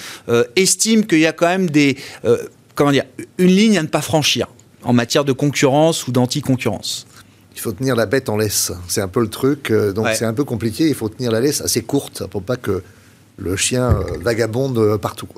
[0.57, 2.39] estime qu'il y a quand même des, euh,
[2.75, 3.05] comment dire,
[3.39, 4.49] une ligne à ne pas franchir
[4.83, 7.07] en matière de concurrence ou d'anti-concurrence
[7.55, 8.73] il faut tenir la bête en laisse.
[8.89, 9.71] C'est un peu le truc.
[9.71, 10.15] Euh, donc ouais.
[10.15, 10.89] c'est un peu compliqué.
[10.89, 12.83] Il faut tenir la laisse assez courte pour pas que
[13.43, 15.29] le chien euh, vagabonde partout.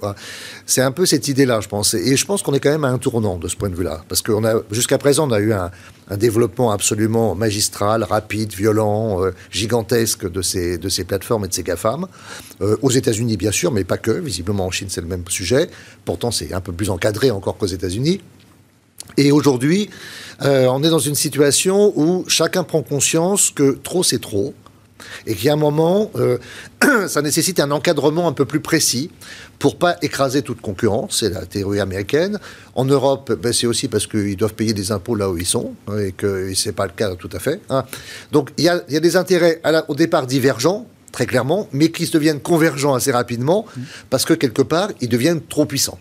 [0.66, 1.94] C'est un peu cette idée-là, je pense.
[1.94, 4.02] Et je pense qu'on est quand même à un tournant de ce point de vue-là.
[4.08, 5.70] Parce qu'on jusqu'à présent, on a eu un,
[6.16, 11.62] développement absolument magistral, rapide, violent, euh, gigantesque de ces, de ces plateformes et de ces
[11.62, 12.06] GAFAM.
[12.60, 14.10] Euh, aux États-Unis, bien sûr, mais pas que.
[14.10, 15.70] Visiblement, en Chine, c'est le même sujet.
[16.04, 18.20] Pourtant, c'est un peu plus encadré encore qu'aux États-Unis.
[19.16, 19.90] Et aujourd'hui,
[20.42, 24.54] euh, on est dans une situation où chacun prend conscience que trop c'est trop
[25.26, 26.38] et qu'il y a un moment, euh,
[27.08, 29.10] ça nécessite un encadrement un peu plus précis
[29.58, 31.18] pour pas écraser toute concurrence.
[31.20, 32.38] C'est la théorie américaine.
[32.74, 35.74] En Europe, ben, c'est aussi parce qu'ils doivent payer des impôts là où ils sont
[35.88, 37.60] hein, et que c'est pas le cas tout à fait.
[37.70, 37.84] hein.
[38.32, 40.86] Donc il y a, il y a des intérêts à la- au départ divergents.
[41.12, 43.66] Très clairement, mais qui se deviennent convergents assez rapidement
[44.10, 46.00] parce que quelque part, ils deviennent trop puissants.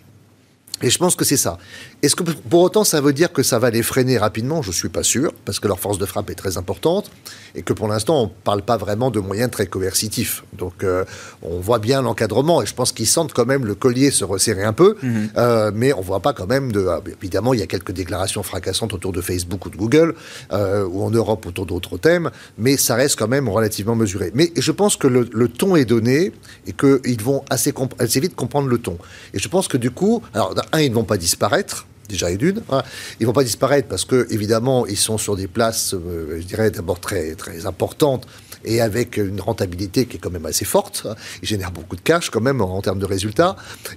[0.81, 1.59] Et je pense que c'est ça.
[2.03, 4.61] Est-ce que pour autant ça veut dire que ça va les freiner rapidement?
[4.61, 7.09] Je ne suis pas sûr, parce que leur force de frappe est très importante,
[7.55, 10.43] et que pour l'instant on ne parle pas vraiment de moyens très coercitifs.
[10.51, 11.05] Donc euh,
[11.41, 14.65] on voit bien l'encadrement, et je pense qu'ils sentent quand même le collier se resserrer
[14.65, 14.97] un peu,
[15.37, 16.85] euh, mais on ne voit pas quand même de...
[16.87, 20.13] ah, évidemment, il y a quelques déclarations fracassantes autour de Facebook ou de Google,
[20.51, 24.29] euh, ou en Europe autour d'autres thèmes, mais ça reste quand même relativement mesuré.
[24.35, 26.33] Mais je pense que le, le ton est donné,
[26.67, 27.73] et qu'ils vont assez,
[28.19, 28.97] vite comprendre le ton.
[29.33, 32.37] Et je pense que du coup, alors d'un, ils ne vont pas disparaître, déjà et
[32.37, 32.61] d'une.
[32.71, 32.81] hein.
[33.19, 36.71] Ils vont pas disparaître parce que évidemment ils sont sur des places, euh, je dirais
[36.71, 38.25] d'abord très très importantes
[38.65, 41.03] et avec une rentabilité qui est quand même assez forte.
[41.05, 41.15] hein.
[41.41, 43.55] Ils génèrent beaucoup de cash quand même en, termes de résultats.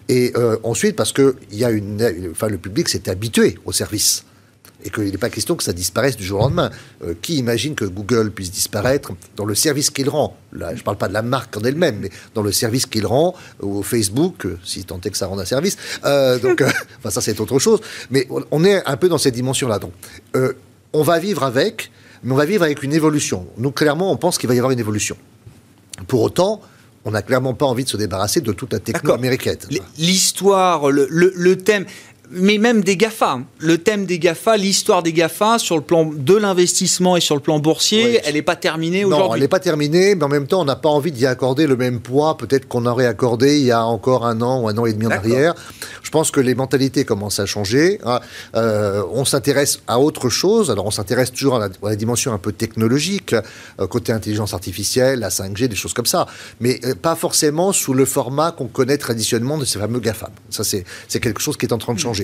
[0.09, 3.73] Et euh, ensuite parce que il y a une- enfin le public s'est habitué au
[3.73, 4.26] service.
[4.85, 6.71] Et qu'il n'est pas question que ça disparaisse du jour au lendemain.
[7.05, 10.37] Euh, qui imagine que Google puisse disparaître dans le service qu'il rend?
[10.53, 13.07] Là, je ne parle pas de la marque en elle-même, mais dans le service qu'il
[13.07, 15.77] rend au Facebook, euh, si tant est que ça rende un service.
[16.05, 16.63] Euh, donc,
[16.99, 17.81] enfin, ça, c'est autre chose.
[18.11, 19.79] Mais on- est un peu dans cette dimension-là.
[19.79, 19.93] Donc,
[20.93, 21.91] on va vivre avec,
[22.23, 23.47] mais on va vivre avec une évolution.
[23.59, 25.17] Nous, clairement, on pense qu'il va y avoir une évolution.
[26.07, 26.61] Pour autant,
[27.05, 29.59] on n'a clairement pas envie de se débarrasser de toute la techno américaine.
[29.99, 31.87] L'histoire, le, le- le thème,
[32.31, 33.41] mais même des GAFA.
[33.59, 37.41] Le thème des GAFA, l'histoire des GAFA sur le plan de l'investissement et sur le
[37.41, 39.41] plan boursier, elle n'est pas terminée Non, elle aujourd'hui.
[39.43, 42.01] n'est pas terminée, mais en même temps, on n'a pas envie d'y accorder le même
[42.01, 44.93] poids peut-être qu'on aurait accordé il y a encore un an ou un an et
[44.93, 45.55] demi en arrière.
[46.03, 47.99] Je pense que les mentalités commencent à changer.
[48.05, 48.21] hein.
[48.55, 50.71] Euh, on s'intéresse à autre chose.
[50.71, 54.55] Alors, on s'intéresse toujours à la, à la dimension un peu technologique, euh, côté intelligence
[54.55, 56.27] artificielle, la 5G, des choses comme ça.
[56.61, 60.31] Mais euh, pas forcément sous le format qu'on connaît traditionnellement de ces fameux GAFAM.
[60.51, 62.16] Ça, c'est c'est quelque chose qui est en train de changer.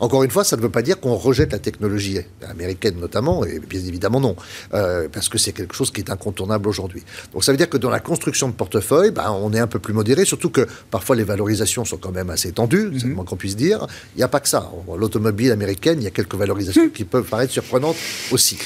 [0.00, 3.58] Encore une fois, ça ne veut pas dire qu'on rejette la technologie américaine notamment, et
[3.58, 4.36] bien évidemment non,
[4.74, 7.02] euh, parce que c'est quelque chose qui est incontournable aujourd'hui.
[7.32, 9.78] Donc ça veut dire que dans la construction de portefeuille, ben, on est un peu
[9.78, 13.24] plus modéré, surtout que parfois les valorisations sont quand même assez tendues, c'est le moins
[13.24, 13.86] qu'on puisse dire.
[14.14, 14.70] Il n'y a pas que ça.
[14.96, 17.96] L'automobile américaine, il y a quelques valorisations qui peuvent paraître surprenantes
[18.30, 18.58] aussi.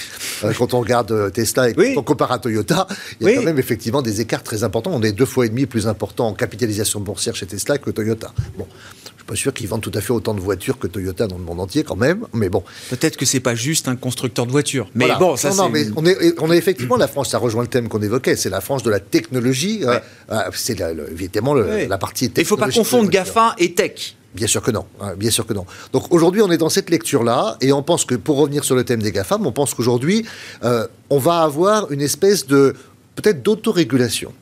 [0.45, 1.95] Euh, quand on regarde euh, Tesla et Oui.
[1.95, 2.87] quand on compare à Toyota,
[3.21, 3.37] il y a Oui.
[3.38, 4.90] quand même effectivement des écarts très importants.
[4.95, 8.33] On est deux fois et demi plus important en capitalisation boursière chez Tesla que Toyota.
[8.59, 8.66] Bon,
[9.05, 11.39] je suis pas sûr qu'ils vendent tout à fait autant de voitures que Toyota dans
[11.39, 12.63] le monde entier quand même, mais bon.
[12.91, 14.89] Peut-être que c'est pas juste un constructeur de voitures.
[14.95, 15.19] Mais Voilà.
[15.21, 17.69] bon, ça non, non, mais on est, on est effectivement la France, ça rejoint le
[17.69, 19.81] thème qu'on évoquait, c'est la France de la technologie.
[19.85, 19.99] euh,
[20.31, 20.79] euh, c'est
[21.11, 21.87] évidemment le- Ouais.
[21.89, 23.11] la partie Il ne faut pas technologique confondre.
[23.11, 24.17] GAFA et tech.
[24.35, 25.67] Bien sûr que non, hein, bien sûr que non.
[25.93, 28.83] Donc aujourd'hui, on est dans cette lecture-là, et on pense que, pour revenir sur le
[28.85, 30.25] thème des GAFAM, on pense qu'aujourd'hui,
[30.65, 32.75] euh, on va avoir une espèce de,
[33.15, 34.33] peut-être d'autorégulation.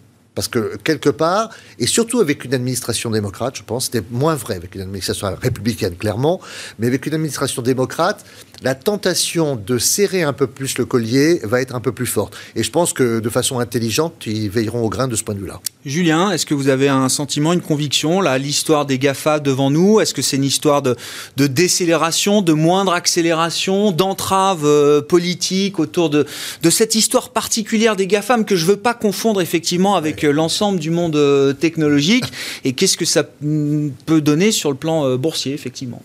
[0.40, 4.55] Parce que quelque part, et surtout avec une administration démocrate, je pense, c'était moins vrai
[4.55, 6.40] avec une administration républicaine, clairement,
[6.79, 8.24] mais avec une administration démocrate,
[8.62, 12.37] la tentation de serrer un peu plus le collier va être un peu plus forte.
[12.57, 15.40] Et je pense que de façon intelligente, ils veilleront au grain de ce point de
[15.40, 15.61] vue-là.
[15.87, 20.01] Julien, est-ce que vous avez un sentiment, une conviction, là, l'histoire des GAFA devant nous?
[20.01, 20.94] Est-ce que c'est une histoire de,
[21.37, 26.27] de décélération, de moindre accélération, d'entrave euh, politique autour de,
[26.62, 30.79] de cette histoire particulière des GAFAM que je veux pas confondre effectivement avec euh, l'ensemble
[30.79, 32.27] du monde euh, technologique?
[32.64, 36.03] Et qu'est-ce que ça mm, peut donner sur le plan euh, boursier, effectivement?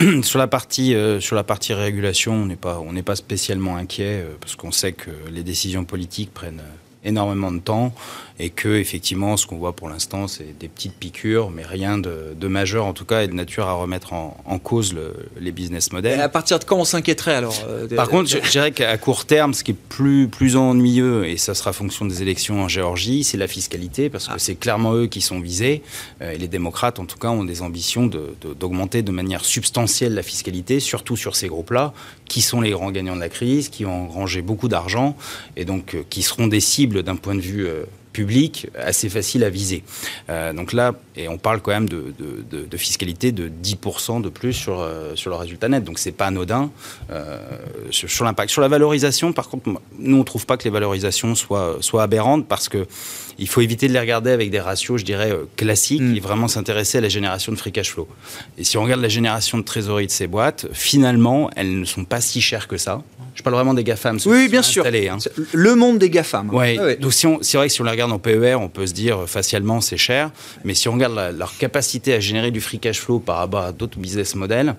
[0.22, 3.76] sur la partie euh, sur la partie régulation, on n'est pas on n'est pas spécialement
[3.76, 7.92] inquiet euh, parce qu'on sait que les décisions politiques prennent euh, énormément de temps
[8.38, 12.34] et que effectivement ce qu'on voit pour l'instant c'est des petites piqûres mais rien de,
[12.38, 15.52] de majeur en tout cas et de nature à remettre en, en cause le- les
[15.52, 16.20] business Et models.
[16.20, 19.24] À partir de quand on s'inquiéterait alors euh, Par contre, je, je dirais qu'à court
[19.24, 23.24] terme, ce qui est plus, plus ennuyeux, et ça sera fonction des élections en Géorgie,
[23.24, 24.38] c'est la fiscalité, parce que Ah.
[24.38, 25.82] c'est clairement eux qui sont visés.
[26.22, 29.44] Euh, et les démocrates, en tout cas, ont des ambitions de- de- d'augmenter de, manière
[29.44, 31.92] substantielle la fiscalité, surtout sur ces groupes-là,
[32.26, 35.16] qui sont les grands gagnants de la crise, qui ont engrangé beaucoup d'argent,
[35.56, 39.44] et donc euh, qui seront des cibles d'un point de vue euh, public assez facile
[39.44, 39.82] à viser.
[40.28, 44.20] Euh, donc là, et on parle quand même de, de- de- de fiscalité de 10%
[44.20, 45.84] de plus sur, euh, sur le résultat net.
[45.84, 46.70] Donc c'est pas anodin
[47.10, 47.38] euh,
[47.90, 48.50] sur, sur l'impact.
[48.50, 49.68] Sur la valorisation, par contre,
[49.98, 52.86] nous on trouve pas que les valorisations soient, soient aberrantes parce que
[53.38, 56.16] il faut éviter de les regarder avec des ratios, je dirais, classiques Mm.
[56.16, 58.06] et vraiment s'intéresser à la génération de free cash flow.
[58.58, 62.04] Et si on regarde la génération de trésorerie de ces boîtes, finalement, elles ne sont
[62.04, 63.02] pas si chères que ça.
[63.34, 64.18] Je parle vraiment des GAFAM.
[64.26, 64.84] Oui, bien sûr.
[64.86, 65.16] hein.
[65.52, 66.50] Le monde des GAFAM.
[66.50, 66.78] Ouais.
[66.78, 66.96] Ouais, ouais.
[66.96, 68.92] Donc si on, c'est vrai que si on les regarde en PER, on peut se
[68.92, 70.30] dire facialement c'est cher,
[70.64, 73.72] mais si on regarde leur capacité à générer du free cash flow par rapport à
[73.72, 74.74] d'autres business models,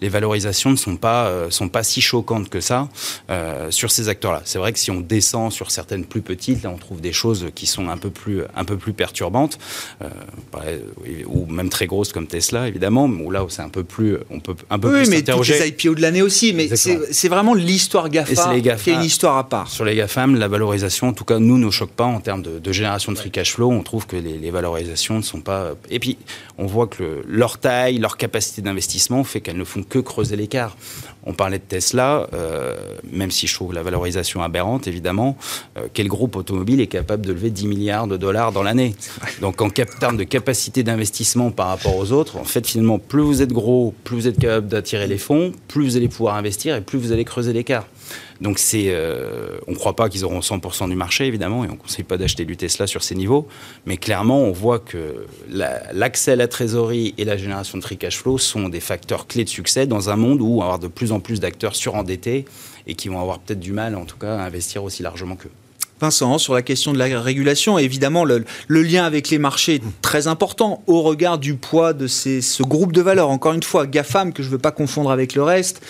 [0.00, 2.88] les valorisations ne sont pas, euh, sont pas si choquantes que ça
[3.30, 4.42] euh, sur ces acteurs-là.
[4.44, 7.48] C'est vrai que si on descend sur certaines plus petites, là on trouve des choses
[7.54, 9.58] qui sont un peu plus, un peu plus perturbantes,
[10.02, 10.78] euh,
[11.26, 14.54] ou même très grosses comme Tesla évidemment, où là c'est un peu plus, on peut
[14.70, 18.08] un peu oui, plus mais toutes les IPO de l'année aussi, mais c'est vraiment l'histoire
[18.08, 19.68] GAFA, qui est une histoire à part.
[19.68, 22.61] Sur les GAFAM, la valorisation, en tout cas nous, ne choque pas en termes de,
[22.70, 23.70] génération de free cash flow.
[23.70, 25.72] On trouve que les, valorisations ne sont pas.
[25.90, 26.18] Et puis
[26.58, 30.76] on voit que leur taille, leur capacité d'investissement fait qu'elles ne font que creuser l'écart.
[31.24, 32.74] On parlait de Tesla, euh,
[33.10, 35.36] même si je trouve la valorisation aberrante, évidemment.
[35.76, 38.94] Euh, quel groupe automobile est capable de lever 10 milliards de dollars dans l'année?
[39.40, 43.40] Donc, en termes de capacité d'investissement par rapport aux autres, en fait, finalement, plus vous
[43.40, 46.80] êtes gros, plus vous êtes capable d'attirer les fonds, plus vous allez pouvoir investir et
[46.80, 47.86] plus vous allez creuser l'écart.
[48.40, 51.72] Donc c'est, euh, on ne croit pas qu'ils auront 100% du marché évidemment, et on
[51.72, 53.46] ne conseille pas d'acheter du Tesla sur ces niveaux.
[53.86, 58.18] Mais clairement, on voit que l'accès à la trésorerie et la génération de free cash
[58.18, 60.88] flow sont des facteurs clés de succès dans un monde où on va avoir de
[60.88, 62.44] plus en plus d'acteurs surendettés
[62.86, 65.50] et qui vont avoir peut-être du mal, en tout cas, à investir aussi largement qu'eux.
[66.02, 70.26] Vincent, sur la question de la régulation, évidemment, le, lien avec les marchés est très
[70.26, 73.30] important au regard du poids de ce groupe de valeurs.
[73.30, 75.80] Encore une fois, GAFAM, que je ne veux pas confondre avec le reste,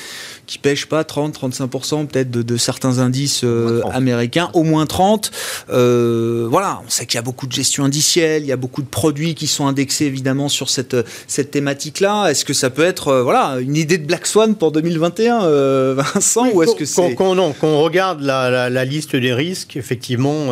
[0.52, 5.30] qui pêche pas 30-35% peut-être de, certains indices euh, américains, au moins 30.
[5.70, 8.82] Euh, voilà, on sait qu'il y a beaucoup de gestion indicielle, il y a beaucoup
[8.82, 10.94] de produits qui sont indexés évidemment sur cette,
[11.26, 12.28] cette thématique-là.
[12.28, 16.46] Est-ce que ça peut être euh, voilà, une idée de Black Swan pour 2021, Vincent
[16.52, 17.14] ou est-ce que c'est...
[17.14, 20.48] Quand, on regarde la, liste des risques, effectivement,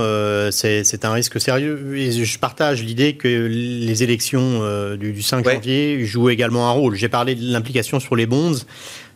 [0.51, 1.94] c'est un risque sérieux.
[1.94, 4.62] Et je partage l'idée que les élections
[4.96, 6.94] du, 5 janvier jouent également un rôle.
[6.94, 8.57] J'ai parlé de l'implication sur les bonds.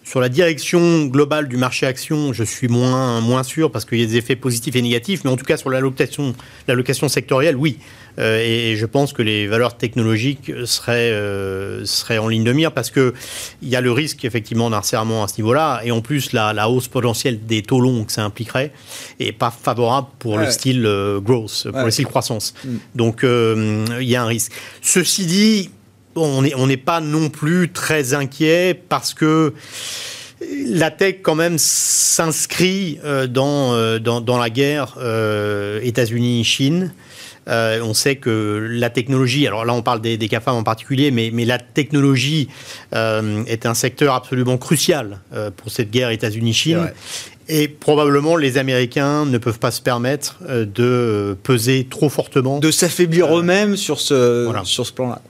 [0.05, 4.03] Sur la direction globale du marché action, je suis moins, moins sûr parce qu'il y
[4.03, 6.35] a des effets positifs et négatifs, mais en tout cas sur l'allocation,
[6.69, 7.79] l'allocation sectorielle, oui.
[8.19, 12.73] Euh, et, je pense que les valeurs technologiques seraient, euh, seraient en ligne de mire
[12.73, 13.13] parce qu'il
[13.63, 16.69] y a le risque effectivement d'un serment à ce niveau-là, et en plus la, la,
[16.69, 18.73] hausse potentielle des taux longs que ça impliquerait
[19.19, 22.55] est pas favorable pour le style euh, growth, pour le style croissance.
[22.65, 22.77] Mm.
[22.95, 24.53] Donc il y a un risque.
[24.83, 25.71] Ceci dit,
[26.17, 29.55] on n'est pas non plus très inquiet parce que
[30.67, 36.93] la tech quand même s'inscrit euh, euh, dans, la guerre euh, États-Unis-Chine.
[37.47, 41.45] on sait que la technologie, alors là on parle des, des en particulier, mais, mais
[41.45, 42.49] la technologie
[42.93, 45.21] est un secteur absolument crucial
[45.57, 46.91] pour cette guerre États-Unis-Chine.
[47.49, 52.59] Et probablement, les Américains ne peuvent pas se permettre de peser trop fortement.
[52.59, 55.21] De s'affaiblir eux-mêmes sur ce, sur ce plan-là.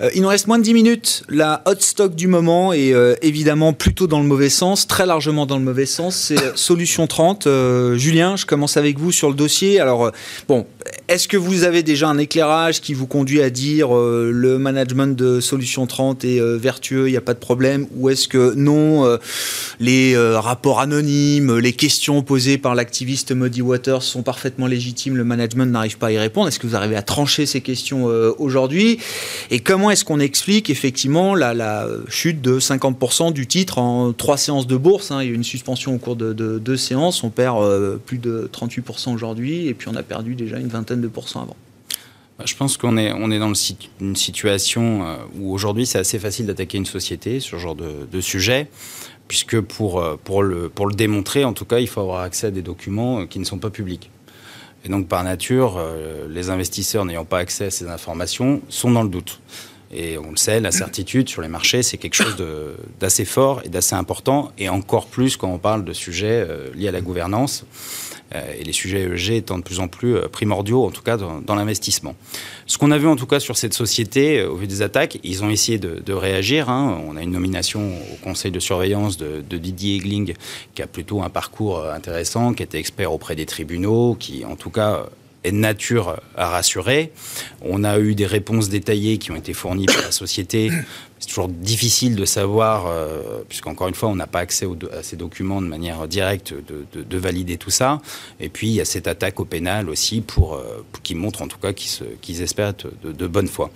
[0.00, 1.22] Euh, il nous reste moins de 10 minutes.
[1.28, 5.46] La hot stock du moment est euh, évidemment plutôt dans le mauvais sens, très largement
[5.46, 6.16] dans le mauvais sens.
[6.16, 7.48] C'est euh, Solution 30.
[7.94, 9.80] Julien, je commence avec vous sur le dossier.
[9.80, 10.12] Alors,
[10.48, 10.66] bon,
[11.08, 15.40] est-ce que vous avez déjà un éclairage qui vous conduit à dire le management de
[15.40, 19.18] Solution 30 est vertueux, il n'y a pas de problème Ou est-ce que non,
[19.80, 25.70] les rapports anonymes, les questions posées par l'activiste Muddy Waters sont parfaitement légitimes, le management
[25.70, 26.48] n'arrive pas à y répondre?
[26.48, 28.04] Est-ce que vous arrivez à trancher ces questions
[28.38, 28.98] aujourd'hui?
[29.50, 34.66] Et comment est-ce qu'on explique effectivement la, chute de 50% du titre en trois séances
[34.66, 35.22] de bourse hein.
[35.22, 38.18] Il y a eu une suspension au cours de, deux séances, on perd euh, plus
[38.18, 41.56] de 38% aujourd'hui, et puis on a perdu déjà une vingtaine de pourcents avant.
[42.38, 43.52] Bah, je pense qu'on est, dans
[44.00, 48.20] une situation euh, où aujourd'hui c'est assez facile d'attaquer une société sur ce genre de,
[48.20, 48.68] sujet,
[49.26, 53.26] puisque euh, pour le démontrer, en tout cas, il faut avoir accès à des documents
[53.26, 54.10] qui ne sont pas publics.
[54.84, 55.82] Et donc, par nature,
[56.30, 59.40] les investisseurs n'ayant pas accès à ces informations sont dans le doute.
[59.90, 62.36] Et on le sait, la certitude sur les marchés, c'est quelque chose
[63.00, 66.88] d'assez fort et d'assez important, et encore plus quand on parle de sujets euh, liés
[66.88, 67.64] à la gouvernance,
[68.34, 71.16] euh, et les sujets ESG étant de plus en plus euh, primordiaux, en tout cas
[71.16, 72.14] dans, l'investissement.
[72.66, 75.42] Ce qu'on a vu en tout cas sur cette société, au vu des attaques, ils
[75.42, 76.68] ont essayé de, réagir.
[76.68, 77.00] Hein.
[77.08, 77.80] On a une nomination
[78.12, 80.34] au conseil de surveillance de, de Didier Egling,
[80.74, 84.70] qui a plutôt un parcours intéressant, qui était expert auprès des tribunaux, qui en tout
[84.70, 85.06] cas
[85.44, 87.12] est nature à rassurer.
[87.60, 90.70] On a eu des réponses détaillées qui ont été fournies par la société
[91.18, 94.66] c'est toujours difficile de savoir, euh, puisqu'encore une fois, on n'a pas accès
[94.96, 98.00] à ces documents de manière directe, de, valider tout ça.
[98.38, 101.48] Et puis, il y a cette attaque au pénal aussi, pour, euh, qui montre en
[101.48, 103.70] tout cas qu'ils espèrent être de, bonne foi.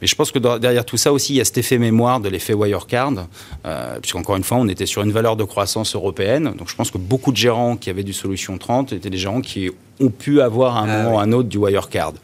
[0.00, 2.28] Mais je pense que derrière tout ça aussi, il y a cet effet mémoire de
[2.28, 3.26] l'effet Wirecard,
[3.64, 6.54] euh, puisqu'encore une fois, on était sur une valeur de croissance européenne.
[6.58, 9.40] Donc, je pense que beaucoup de gérants qui avaient du Solution 30 étaient des gérants
[9.40, 9.70] qui
[10.00, 12.14] ont pu avoir à un ah moment ou à un autre du Wirecard.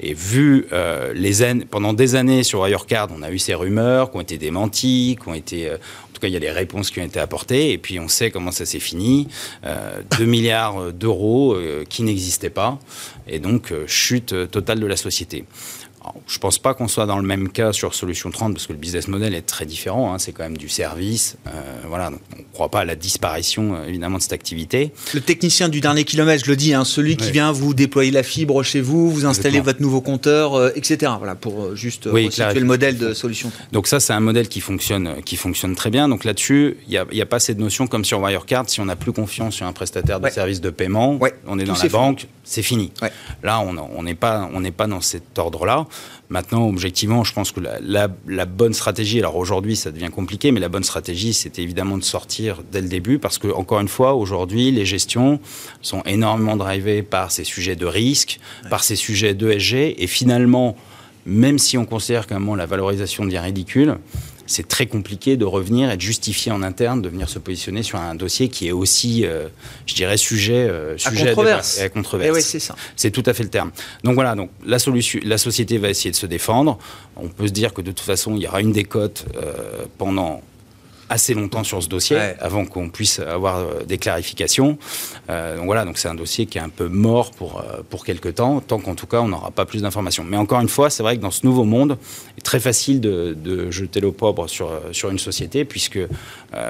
[0.00, 4.10] Et vu euh, les années, pendant des années sur Wirecard, on a eu ces rumeurs
[4.10, 6.90] qui ont été démenties, qui ont été, en tout cas, il y a des réponses
[6.90, 9.28] qui ont été apportées, et puis on sait comment ça s'est fini.
[10.18, 11.56] 2 milliards d'euros
[11.88, 12.78] qui n'existaient pas,
[13.28, 15.44] et donc chute totale de la société
[16.26, 18.72] je ne pense pas qu'on soit dans le même cas sur Solution 30 parce que
[18.72, 20.14] le business model est très différent.
[20.14, 20.18] Hein.
[20.18, 21.36] c'est quand même du service.
[21.46, 21.50] Euh,
[21.88, 24.92] voilà, on ne croit pas à la disparition euh, évidemment de cette activité.
[25.12, 28.22] Le technicien du dernier kilomètre, je le dis, hein, celui qui vient vous déployer la
[28.22, 31.12] fibre chez vous, vous installer votre nouveau compteur, euh, etc.
[31.18, 33.72] Voilà, pour juste oui, le modèle de Solution 30.
[33.72, 36.08] Donc ça, c'est un modèle qui fonctionne, qui fonctionne très bien.
[36.08, 38.68] Donc là-dessus, il n'y a, pas cette notion comme sur Wirecard.
[38.68, 41.74] Si on n'a plus confiance sur un prestataire de service de paiement, on est dans
[41.74, 42.92] la banque, c'est fini.
[43.42, 45.86] Là, on n'est pas, on pas dans cet ordre-là.
[46.28, 50.68] Maintenant, objectivement, je pense que la, bonne stratégie, alors aujourd'hui ça devient compliqué, mais la
[50.68, 54.70] bonne stratégie, c'était évidemment de sortir dès le début, parce que, encore une fois, aujourd'hui,
[54.70, 55.40] les gestions
[55.82, 58.38] sont énormément drivées par ces sujets de risque,
[58.68, 60.76] par ces sujets d'ESG, et finalement,
[61.26, 63.98] même si on considère qu'à un moment la valorisation devient ridicule,
[64.50, 68.00] c'est très compliqué de revenir et de justifier en interne de venir se positionner sur
[68.00, 69.46] un dossier qui est aussi, euh,
[69.86, 71.80] je dirais, sujet, euh, sujet à controverse.
[71.80, 72.36] À controverse.
[72.36, 72.74] Eh c'est ça.
[72.96, 73.70] C'est tout à fait le terme.
[74.02, 76.78] Donc voilà, donc la, solution, la société va essayer de se défendre.
[77.14, 80.42] On peut se dire que de toute façon, il y aura une décote euh, pendant
[81.10, 84.78] assez longtemps sur ce dossier avant qu'on puisse avoir euh, des clarifications.
[85.28, 88.04] Euh, donc voilà, donc c'est un dossier qui est un peu mort pour, euh, pour
[88.04, 90.24] quelques temps, tant qu'en tout cas on n'aura pas plus d'informations.
[90.24, 91.98] Mais encore une fois, c'est vrai que dans ce nouveau monde,
[92.36, 95.98] il est très facile de, de jeter l'opprobre sur, sur une société, puisque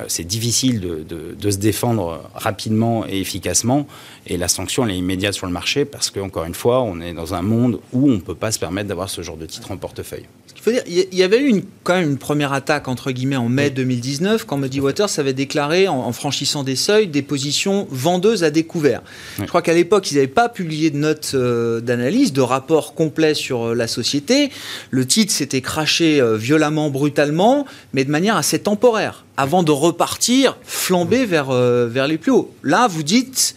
[0.08, 3.86] c'est difficile de, de, de, se défendre rapidement et efficacement,
[4.26, 7.12] et la sanction elle est immédiate sur le marché, parce qu'encore une fois, on est
[7.12, 9.70] dans un monde où on ne peut pas se permettre d'avoir ce genre de titre
[9.70, 10.26] en portefeuille.
[10.60, 13.36] Il faut dire, il y avait eu une, quand même une première attaque entre guillemets
[13.36, 18.44] en mai 2019 quand Muddy Waters avait déclaré en, franchissant des seuils des positions vendeuses
[18.44, 19.00] à découvert.
[19.38, 23.32] Je crois qu'à l'époque ils n'avaient pas publié de notes euh, d'analyse, de rapport complet
[23.32, 24.50] sur euh, la société.
[24.90, 30.58] Le titre s'était craché euh, violemment, brutalement, mais de manière assez temporaire, avant de repartir
[30.62, 32.52] flamber vers vers les plus hauts.
[32.62, 33.54] Là, vous dites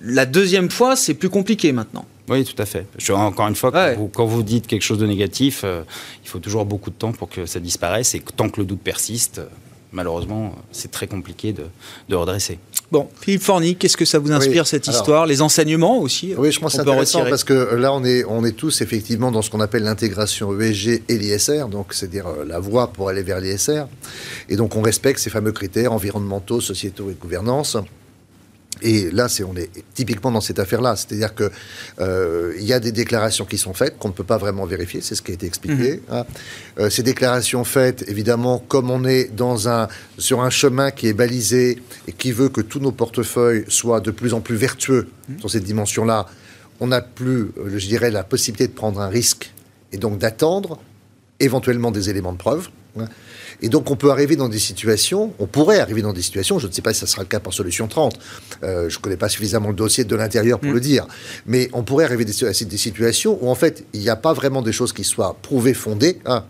[0.00, 2.06] la deuxième fois, c'est plus compliqué maintenant.
[2.30, 2.86] Oui, tout à fait.
[3.10, 3.72] encore une fois,
[4.12, 5.82] quand, vous, dites quelque chose de négatif, euh,
[6.22, 8.14] il faut toujours beaucoup de temps pour que ça disparaisse.
[8.14, 9.46] Et tant que le doute persiste, euh,
[9.90, 12.60] malheureusement, c'est très compliqué de, redresser.
[12.92, 15.26] Bon, Philippe Forny, qu'est-ce que ça vous inspire cette histoire?
[15.26, 18.44] Les enseignements aussi Oui, je pense que c'est intéressant parce que là, on est, on
[18.44, 22.60] est tous effectivement dans ce qu'on appelle l'intégration ESG et l'ISR, donc c'est-à-dire euh, la
[22.60, 23.86] voie pour aller vers l'ISR.
[24.48, 27.76] Et donc, on respecte ces fameux critères environnementaux, sociétaux et de gouvernance.
[28.82, 30.96] Et là, c'est, on est typiquement dans cette affaire-là.
[30.96, 31.50] C'est-à-dire qu'il
[32.00, 35.14] euh, y a des déclarations qui sont faites qu'on ne peut pas vraiment vérifier, c'est
[35.14, 35.94] ce qui a été expliqué.
[35.94, 36.00] Mhm.
[36.10, 36.24] Hein.
[36.78, 41.12] Euh, ces déclarations faites, évidemment, comme on est dans un, sur un chemin qui est
[41.12, 45.44] balisé et qui veut que tous nos portefeuilles soient de plus en plus vertueux dans
[45.44, 45.48] mhm.
[45.48, 46.26] cette dimension-là,
[46.80, 49.52] on n'a plus, euh, je dirais, la possibilité de prendre un risque
[49.92, 50.78] et donc d'attendre
[51.38, 52.68] éventuellement des éléments de preuve.
[52.98, 53.06] Hein.
[53.62, 56.66] Et donc on peut arriver dans des situations, on pourrait arriver dans des situations, je
[56.66, 58.18] ne sais pas si ça sera le cas pour Solution 30,
[58.62, 60.74] euh, je ne connais pas suffisamment le dossier de l'intérieur pour mm.
[60.74, 61.06] le dire,
[61.46, 64.62] mais on pourrait arriver à des situations où en fait il n'y a pas vraiment
[64.62, 66.44] des choses qui soient prouvées, fondées, hein,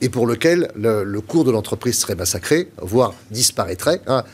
[0.00, 4.00] et pour lequel le, cours de l'entreprise serait massacré, voire disparaîtrait.
[4.06, 4.24] Hein,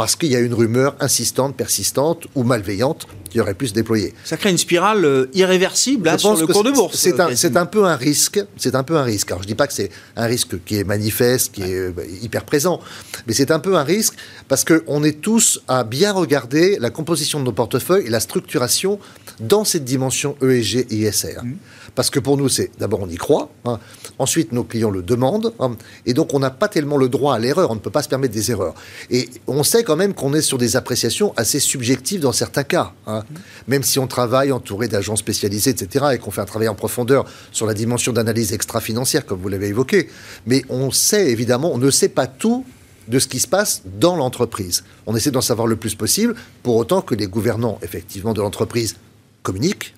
[0.00, 4.14] parce qu'il y a une rumeur insistante, persistante ou malveillante qui aurait pu se déployer.
[4.24, 6.96] Ça crée une spirale euh, irréversible hein, sur le cours de bourse.
[6.96, 7.20] C'est
[7.58, 8.42] un, peu un risque.
[8.56, 9.30] C'est un peu un risque.
[9.30, 11.92] Alors je dis pas que c'est un risque qui est manifeste, qui est euh,
[12.22, 12.80] hyper présent,
[13.26, 14.14] mais c'est un peu un risque
[14.48, 18.98] parce qu'on est tous à bien regarder la composition de nos portefeuilles et la structuration
[19.40, 21.42] dans cette dimension ESG et ISR.
[21.42, 21.56] Mmh.
[21.94, 23.78] Parce que pour nous, c'est d'abord on y croit, hein.
[24.18, 25.76] ensuite nos clients le demandent, hein.
[26.06, 28.08] et donc on n'a pas tellement le droit à l'erreur, on ne peut pas se
[28.08, 28.74] permettre des erreurs.
[29.10, 32.92] Et on sait quand même qu'on est sur des appréciations assez subjectives dans certains cas,
[33.06, 33.24] hein.
[33.66, 37.24] même si on travaille entouré d'agents spécialisés, etc., et qu'on fait un travail en profondeur
[37.52, 40.08] sur la dimension d'analyse extra-financière, comme vous l'avez évoqué.
[40.46, 42.64] Mais on sait évidemment, on ne sait pas tout
[43.08, 44.84] de ce qui se passe dans l'entreprise.
[45.06, 48.96] On essaie d'en savoir le plus possible, pour autant que les gouvernants, effectivement, de l'entreprise
[49.42, 49.94] communiquent,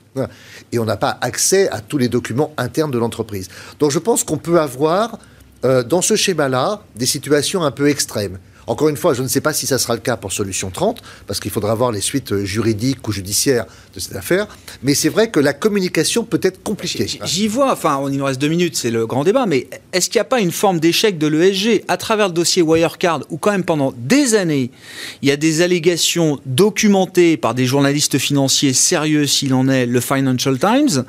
[0.73, 3.49] et on n'a pas accès à tous les documents internes de l'entreprise.
[3.79, 5.19] Donc je pense qu'on peut avoir,
[5.65, 8.39] euh, dans ce schéma-là, des situations un peu extrêmes.
[8.67, 11.03] Encore une fois, je ne sais pas si ça sera le cas pour Solution 30,
[11.27, 14.47] parce qu'il faudra voir les suites euh, juridiques ou judiciaires de cette affaire.
[14.83, 17.07] Mais c'est vrai que la communication peut être compliquée.
[17.25, 20.19] J'y vois, enfin, il nous reste deux minutes, c'est le grand débat, mais est-ce qu'il
[20.19, 23.53] n'y a pas une forme d'échec de l'ESG à travers le dossier Wirecard, où quand
[23.53, 24.71] même pendant des années,
[25.23, 30.01] il y a des allégations documentées par des journalistes financiers sérieux, s'il en est, le
[30.01, 31.05] Financial Times.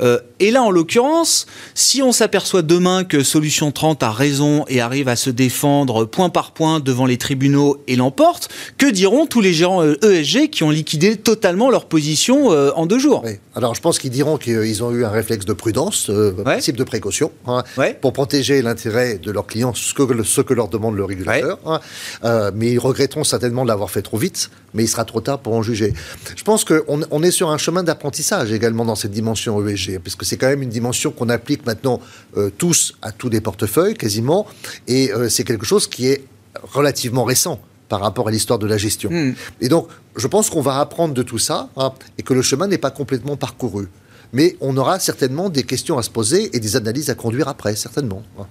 [0.00, 4.82] Euh, et là, en l'occurrence, si on s'aperçoit demain que Solution 30 a raison et
[4.82, 9.24] arrive à se défendre point par point de devant les tribunaux et l'emporte, que diront
[9.24, 12.98] tous les gérants ESG euh, e qui ont liquidé totalement leur position euh, en deux
[12.98, 13.24] jours?
[13.56, 16.76] Alors, je pense qu'ils diront qu'ils ont eu un réflexe de prudence, euh, un principe
[16.76, 17.62] de précaution, hein,
[18.00, 21.58] pour protéger l'intérêt de leurs clients, ce que, ce que leur demande le régulateur.
[21.64, 21.80] Hein.
[22.24, 25.38] Euh, mais ils regretteront certainement de l'avoir fait trop vite, mais il sera trop tard
[25.38, 25.94] pour en juger.
[26.36, 30.24] Je pense qu'on on est sur un chemin d'apprentissage également dans cette dimension ESG, puisque
[30.24, 32.00] c'est quand même une dimension qu'on applique maintenant
[32.36, 34.46] euh, tous à tous les portefeuilles, quasiment,
[34.88, 36.24] et c'est quelque chose qui est
[36.72, 37.60] relativement récent
[37.94, 39.08] par rapport à l'histoire de la gestion.
[39.08, 39.34] Hmm.
[39.60, 39.86] Et donc,
[40.16, 42.90] je pense qu'on va apprendre de tout ça hein, et que le chemin n'est pas
[42.90, 43.86] complètement parcouru.
[44.32, 47.76] Mais on aura certainement des questions à se poser et des analyses à conduire après,
[47.76, 48.24] certainement.
[48.36, 48.46] Hein.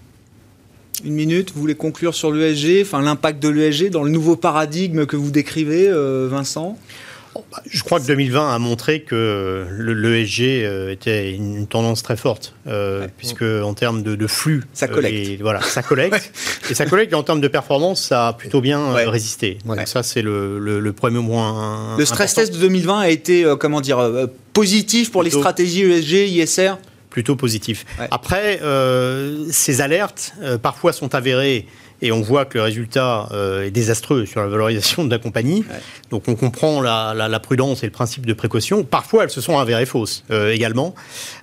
[1.03, 5.05] Une minute, vous voulez conclure sur l'ESG, enfin l'impact de l'ESG dans le nouveau paradigme
[5.05, 6.77] que vous décrivez, euh, Vincent?
[7.65, 13.07] Je crois que 2020 a montré que l'ESG euh, était une tendance très forte, euh,
[13.17, 15.29] puisque en termes de, flux, ça collecte.
[15.29, 16.31] et, voilà, ça collecte.
[16.69, 17.13] et ça collecte.
[17.13, 19.57] Et en termes de performance, ça a plutôt bien euh, résisté.
[19.65, 21.97] Donc ça, c'est le, premier point.
[21.97, 26.73] Le stress test de 2020 a été, comment dire, positif pour les stratégies ESG, ISR.
[27.09, 27.85] Plutôt positif.
[28.11, 28.59] Après,
[29.51, 31.67] ces alertes parfois sont avérées
[32.03, 35.63] et on voit que le résultat euh, est désastreux sur la valorisation de la compagnie.
[36.11, 38.83] Donc on comprend la, prudence et le principe de précaution.
[38.83, 40.93] Parfois, elles se sont avérées fausses euh, également.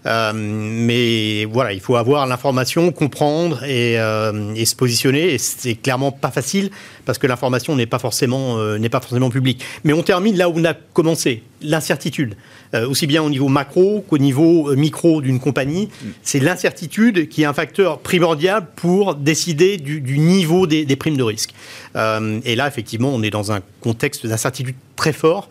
[0.04, 5.32] Euh, mais voilà, il faut avoir l'information, comprendre et, et, se positionner.
[5.32, 6.70] Et c'est clairement pas facile
[7.10, 9.64] parce que l'information n'est pas forcément n'est pas forcément publique.
[9.82, 12.36] Mais on termine là où on a commencé, l'incertitude.
[12.72, 15.86] Euh, aussi bien au niveau macro qu'au niveau euh, micro d'une compagnie.
[15.86, 16.06] Mm.
[16.22, 21.52] C'est l'incertitude qui est un facteur primordial pour décider du, niveau des, primes de risque.
[21.96, 25.48] Euh, et là, effectivement, on est dans un contexte d'incertitude très fort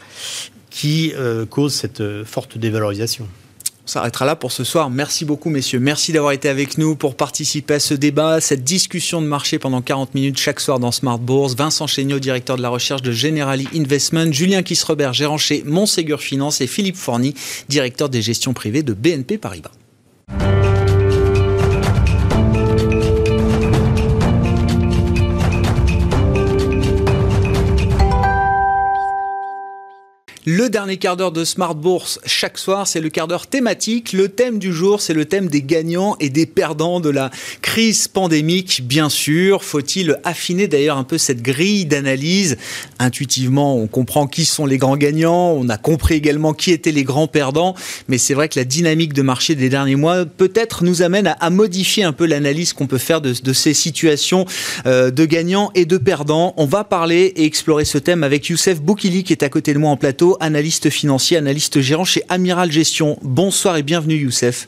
[0.69, 1.13] qui
[1.49, 3.27] cause cette forte dévalorisation
[3.89, 4.89] s'arrêtera là pour ce soir.
[4.89, 5.79] Merci beaucoup, messieurs.
[5.79, 9.81] Merci d'avoir été avec nous pour participer à ce débat, cette discussion de marché pendant
[9.81, 11.55] 40 minutes chaque soir dans Smart Bourse.
[11.55, 16.61] Vincent Chéniaud, directeur de la recherche de Generali Investment, Julien Kisrebert, gérant chez Montségur Finance
[16.61, 17.33] et Philippe Forny,
[17.67, 19.71] directeur des gestions privées de BNP Paribas.
[30.51, 34.13] Le dernier quart d'heure de Smart Bourse chaque soir, c'est le quart d'heure thématique.
[34.13, 37.29] Le thème du jour, c'est le thème des gagnants et des perdants de la
[37.61, 39.63] crise pandémique, bien sûr.
[39.63, 42.57] Faut-il affiner d'ailleurs un peu cette grille d'analyse?
[42.97, 47.03] Intuitivement, on comprend qui sont les grands gagnants, on a compris également qui étaient les
[47.03, 47.75] grands perdants,
[48.07, 51.49] mais c'est vrai que la dynamique de marché des derniers mois peut-être nous amène à,
[51.51, 54.47] modifier un peu l'analyse qu'on peut faire de, ces situations
[54.87, 56.55] euh, de gagnants et de perdants.
[56.57, 59.77] On va parler et explorer ce thème avec Youssef Boukili qui est à côté de
[59.77, 63.17] moi en plateau analyste financier, analyste gérant chez Amiral Gestion.
[63.21, 64.67] Bonsoir et bienvenue Youssef.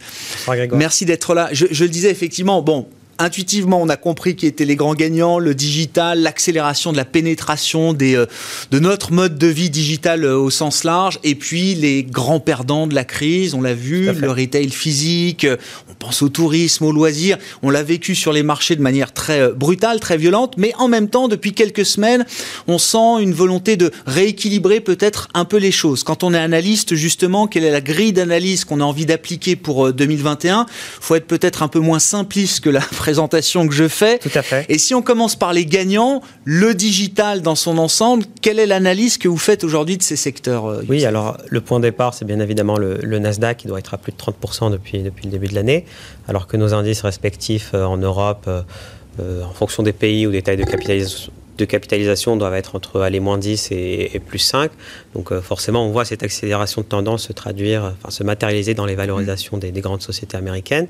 [0.74, 1.50] Merci d'être là.
[1.52, 2.88] Je, je, le disais effectivement, bon,
[3.22, 7.94] intuitivement, on a compris qui étaient les grands gagnants, le digital, l'accélération de la pénétration
[7.94, 8.26] des, euh,
[8.72, 12.88] de notre mode de vie digital euh, au sens large, et puis les grands perdants
[12.88, 15.58] de la crise, on l'a vu, le retail physique, euh,
[15.90, 19.52] on pense au tourisme, au loisir, on l'a vécu sur les marchés de manière très
[19.54, 22.26] brutale, très violente, mais en même temps, depuis quelques semaines,
[22.68, 26.04] on sent une volonté de rééquilibrer peut-être un peu les choses.
[26.04, 29.94] Quand on est analyste, justement, quelle est la grille d'analyse qu'on a envie d'appliquer pour
[29.94, 30.66] 2021
[31.00, 34.20] faut être peut-être un peu moins simpliste que la présentation que je fais.
[34.20, 34.66] Tout à fait.
[34.70, 39.18] Et si on commence par les gagnants, le digital dans son ensemble, quelle est l'analyse
[39.18, 42.26] que vous faites aujourd'hui de ces secteurs euh, Oui, alors le point de départ, c'est
[42.26, 45.48] bien évidemment le, Nasdaq qui doit être à plus de 30% depuis, depuis le début
[45.48, 45.86] de l'année,
[46.28, 50.42] alors que nos indices respectifs euh, en Europe, euh, en fonction des pays ou des
[50.42, 54.72] tailles de capitalisation, de capitalisation doivent être entre aller moins 10 et, plus 5.
[55.14, 58.96] Donc forcément, on voit cette accélération de tendance se traduire, enfin se matérialiser dans les
[58.96, 60.88] valorisations des, des grandes sociétés américaines.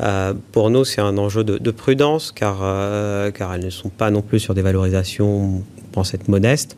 [0.00, 4.10] Euh, pour nous, c'est un enjeu de, prudence car, euh, car elles ne sont pas
[4.10, 6.76] non plus sur des valorisations, on pense être modestes.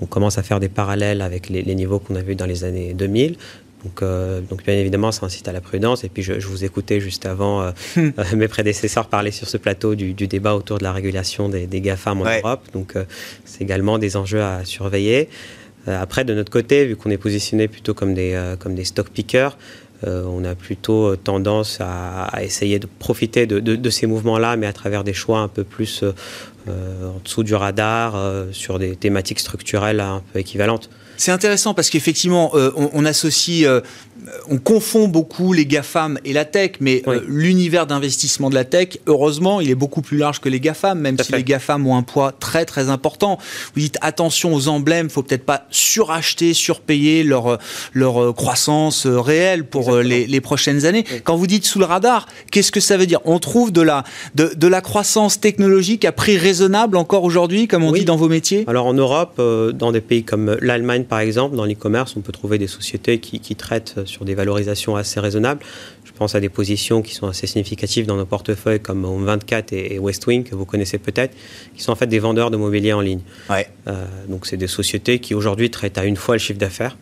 [0.00, 2.94] On commence à faire des parallèles avec les, niveaux qu'on a vus dans les années
[2.94, 3.36] 2000.
[3.84, 6.04] Donc, euh, donc, bien évidemment, ça incite à la prudence.
[6.04, 8.10] Et puis, je, vous écoutais juste avant hmm.
[8.36, 12.22] mes prédécesseurs parler sur ce plateau du, débat autour de la régulation des, des GAFAM
[12.22, 12.62] en Europe.
[12.72, 12.94] Donc,
[13.44, 15.28] c'est également des enjeux à surveiller.
[15.86, 19.52] après, de notre côté, vu qu'on est positionné plutôt comme des, comme des stock pickers,
[19.52, 19.58] euh,
[20.06, 25.12] on a plutôt tendance à, essayer de profiter de, ces mouvements-là, mais à travers des
[25.12, 30.22] choix un peu plus euh, en dessous du radar, euh, sur des thématiques structurelles un
[30.32, 30.88] peu équivalentes.
[31.16, 33.68] C'est intéressant parce qu'effectivement, on, associe
[34.48, 38.98] on confond beaucoup les GAFAM et la tech, mais euh, l'univers d'investissement de la tech,
[39.06, 42.02] heureusement, il est beaucoup plus large que les GAFAM, même si les GAFAM ont un
[42.02, 43.38] poids très très important.
[43.74, 47.58] Vous dites attention aux emblèmes, faut peut-être pas suracheter, surpayer leur,
[47.92, 51.04] leur euh, croissance euh, réelle pour les, prochaines années.
[51.22, 53.20] Quand vous dites sous le radar, qu'est-ce que ça veut dire?
[53.24, 54.04] On trouve de la,
[54.34, 58.64] de, la croissance technologique à prix raisonnable encore aujourd'hui, comme on dit dans vos métiers?
[58.66, 59.40] Alors en Europe,
[59.74, 63.40] dans des pays comme l'Allemagne par exemple, dans l'e-commerce, on peut trouver des sociétés qui,
[63.40, 65.60] qui, traitent sur des valorisations assez raisonnables.
[66.04, 69.98] Je pense à des positions qui sont assez significatives dans nos portefeuilles comme Home24 et,
[69.98, 71.34] Westwing, que vous connaissez peut-être,
[71.74, 73.20] qui sont en fait des vendeurs de mobilier en ligne.
[73.50, 73.68] Ouais.
[73.88, 76.96] Euh, donc, c'est des sociétés qui aujourd'hui traitent à une fois le chiffre d'affaires.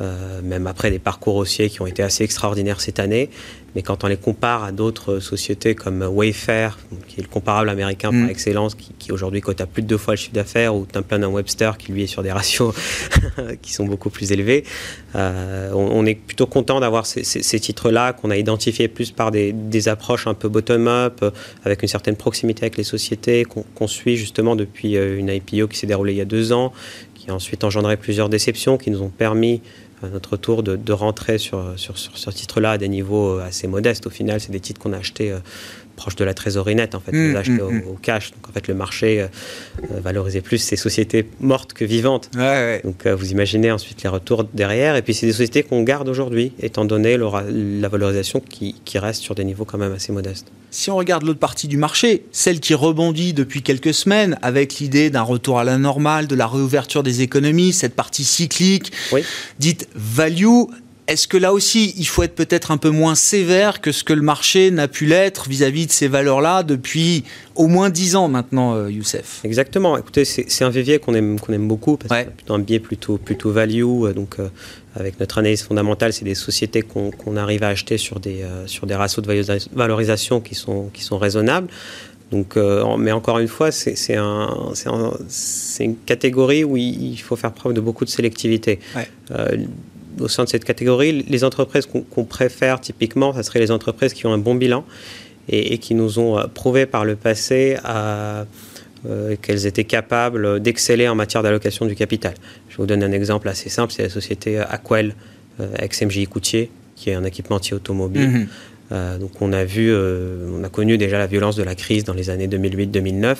[0.00, 3.28] Euh, même après des parcours haussiers qui ont été assez extraordinaires cette année.
[3.74, 8.10] Mais quand on les compare à d'autres sociétés comme Wayfair, qui est le comparable américain
[8.10, 8.28] par mm.
[8.28, 11.78] excellence, qui, aujourd'hui cote à plus de deux fois le chiffre d'affaires, ou Temple Webster,
[11.78, 12.74] qui lui est sur des ratios
[13.62, 14.64] qui sont beaucoup plus élevés,
[15.14, 20.26] euh, on, est plutôt content d'avoir ces, titres-là qu'on a identifiés plus par des, approches
[20.26, 21.30] un peu bottom-up, euh,
[21.64, 25.86] avec une certaine proximité avec les sociétés, qu'on suit justement depuis une IPO qui s'est
[25.86, 26.72] déroulée il y a deux ans,
[27.14, 29.60] qui a ensuite engendré plusieurs déceptions, qui nous ont permis
[30.02, 34.06] à notre tour de, rentrer sur ce titre-là à des niveaux euh, assez modestes.
[34.06, 35.38] Au final, c'est des titres qu'on a achetés euh,
[36.02, 37.12] proche de la trésorerie nette, en fait.
[37.12, 37.82] Mmh, mmh, au, mmh.
[37.88, 38.32] au, cash.
[38.32, 39.26] Donc, en fait, le marché euh,
[40.00, 42.28] valorisait plus ces sociétés mortes que vivantes.
[42.34, 44.96] Donc, vous imaginez ensuite les retours derrière.
[44.96, 49.22] Et puis, c'est des sociétés qu'on garde aujourd'hui, étant donné la valorisation qui, qui reste
[49.22, 50.48] sur des niveaux quand même assez modestes.
[50.72, 55.10] Si on regarde l'autre partie du marché, celle qui rebondit depuis quelques semaines avec l'idée
[55.10, 58.90] d'un retour à la normale, de la réouverture des économies, cette partie cyclique,
[59.58, 60.64] dite value,
[61.08, 64.12] est-ce que là aussi, il faut être peut-être un peu moins sévère que ce que
[64.12, 67.24] le marché n'a pu l'être vis-à-vis de ces valeurs-là depuis
[67.56, 69.40] au moins dix ans maintenant, euh, Youssef?
[69.44, 69.98] Exactement.
[69.98, 73.18] Écoutez, c'est un vivier qu'on aime, qu'on aime beaucoup, parce que c'est un biais plutôt,
[73.18, 73.82] plutôt value.
[73.82, 74.48] Euh, donc, euh,
[74.94, 78.86] avec notre analyse fondamentale, c'est des sociétés qu'on arrive à acheter sur des, euh, sur
[78.86, 81.68] des ratios de valorisation qui sont, qui sont raisonnables.
[82.30, 84.72] Donc, euh, mais encore une fois, c'est un,
[85.80, 88.80] une catégorie où il faut faire preuve de beaucoup de sélectivité.
[89.30, 89.66] Euh,
[90.20, 94.26] au sein de cette catégorie, les entreprises qu'on préfère typiquement, ce serait les entreprises qui
[94.26, 94.84] ont un bon bilan
[95.48, 98.46] et, et qui nous ont prouvé par le passé à
[99.04, 102.34] euh, qu'elles étaient capables d'exceller en matière d'allocation du capital.
[102.68, 105.16] Je vous donne un exemple assez simple, c'est la société Aquel,
[105.58, 108.28] euh, ex-MJ Coutier, qui est un équipementier automobile.
[108.28, 108.48] Mhm.
[108.92, 112.14] Euh, donc on a vu, on a connu déjà la violence de la crise dans
[112.14, 113.38] les années 2008-2009.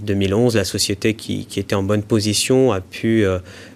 [0.00, 3.26] 2011, la société qui, était en bonne position a pu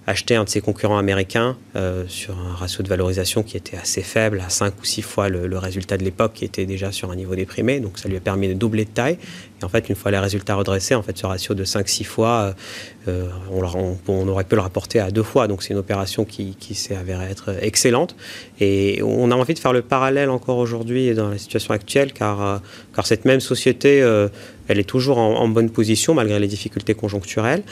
[0.06, 4.02] acheter un de ses concurrents américains euh, sur un ratio de valorisation qui était assez
[4.02, 7.16] faible, à 5 ou 6 fois le, résultat de l'époque, qui était déjà sur un
[7.16, 7.80] niveau déprimé.
[7.80, 9.18] Donc ça lui a permis de doubler de taille.
[9.64, 12.54] En fait, une fois les résultats redressés, en fait, ce ratio de 5-6 fois,
[13.08, 15.48] euh, on, on, aurait pu le rapporter à deux fois.
[15.48, 18.16] Donc c'est une opération qui, s'est avérée être excellente.
[18.60, 22.42] Et on a envie de faire le parallèle encore aujourd'hui dans la situation actuelle, car,
[22.42, 22.58] euh,
[22.94, 23.98] car cette même société,
[24.68, 27.62] elle est toujours en, en bonne position malgré les difficultés conjoncturelles.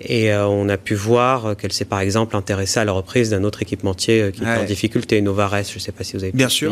[0.00, 3.44] Et euh, on a pu voir qu'elle s'est par exemple intéressée à la reprise d'un
[3.44, 5.62] autre équipementier euh, qui était en difficulté, Novares.
[5.64, 6.70] Je ne sais pas si vous avez pu Bien sûr.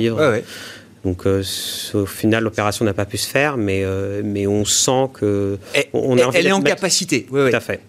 [1.04, 1.42] Donc euh,
[1.92, 3.84] au final, l'opération n'a pas pu se faire, mais,
[4.22, 5.58] mais on sent que...
[5.92, 7.26] on a elle est en capacité.
[7.30, 7.80] Oui, Tout à fait.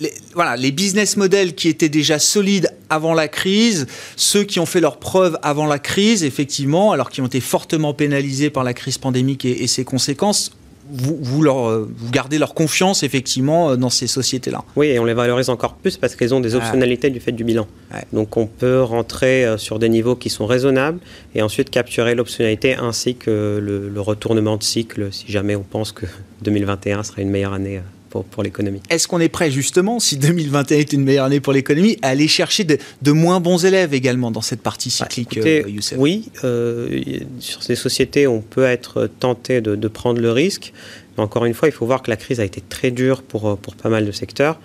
[0.00, 4.66] Les, voilà, les business models qui étaient déjà solides avant la crise, ceux qui ont
[4.66, 8.74] fait leurs preuves avant la crise, effectivement, alors qui ont été fortement pénalisés par la
[8.74, 10.52] crise pandémique et ses conséquences,
[10.90, 14.64] vous, leur, euh, vous gardez leur confiance effectivement euh, dans ces sociétés-là.
[14.76, 17.44] Oui, et on les valorise encore plus parce qu'elles ont des optionnalités du fait du
[17.44, 17.66] bilan.
[18.12, 20.98] Donc on peut rentrer euh, sur des niveaux qui sont raisonnables
[21.34, 25.92] et ensuite capturer l'optionnalité ainsi que le, le, retournement de cycle si jamais on pense
[25.92, 26.06] que
[26.42, 27.80] 2021 sera une meilleure année
[28.20, 28.80] pour, l'économie.
[28.90, 32.28] Est-ce qu'on est prêt justement, si 2021 est une meilleure année pour l'économie, à aller
[32.28, 35.62] chercher de, moins bons élèves également dans cette partie bah, cyclique, euh,
[35.96, 37.00] Oui, euh,
[37.40, 40.72] sur ces sociétés, on peut être tenté de, prendre le risque.
[41.16, 43.58] Mais encore une fois, il faut voir que la crise a été très dure pour,
[43.58, 44.58] pour pas mal de secteurs.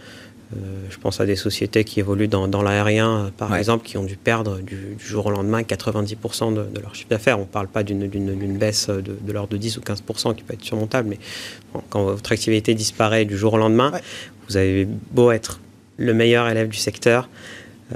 [0.56, 4.04] Euh, je pense à des sociétés qui évoluent dans, l'aérien, euh, par exemple, qui ont
[4.04, 7.38] dû perdre du, jour au lendemain 90% de, leur chiffre d'affaires.
[7.38, 10.64] On ne parle pas d'une baisse de, l'ordre de 10 ou 15% qui peut être
[10.64, 11.20] surmontable, mais
[11.90, 13.92] quand votre activité disparaît du jour au lendemain,
[14.48, 15.60] vous avez beau être
[15.98, 17.28] le meilleur élève du secteur,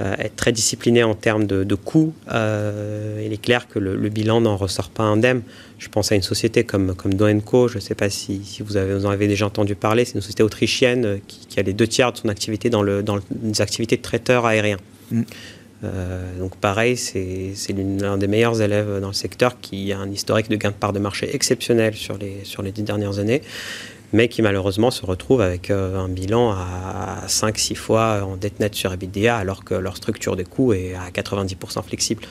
[0.00, 2.14] euh, être très discipliné en termes de, coûts.
[2.30, 5.42] il est clair que le, bilan n'en ressort pas indemne.
[5.78, 8.94] Je pense à une société comme, comme Doenco, je ne sais pas si, vous, avez,
[8.94, 11.88] vous en avez déjà entendu parler, c'est une société autrichienne euh, qui, a les deux
[11.88, 14.76] tiers de son activité dans, le, dans les activités de traiteur aérien.
[15.10, 15.22] Mm.
[15.84, 17.52] Euh, donc pareil, c'est
[18.00, 20.92] l'un des meilleurs élèves dans le secteur qui a un historique de gain de part
[20.92, 23.42] de marché exceptionnel sur les, sur les dix dernières années,
[24.12, 28.74] mais qui malheureusement se retrouve avec euh, un bilan à 5-6 fois en dette nette
[28.74, 32.22] sur EBITDA alors que leur structure de coûts est à 90% flexible.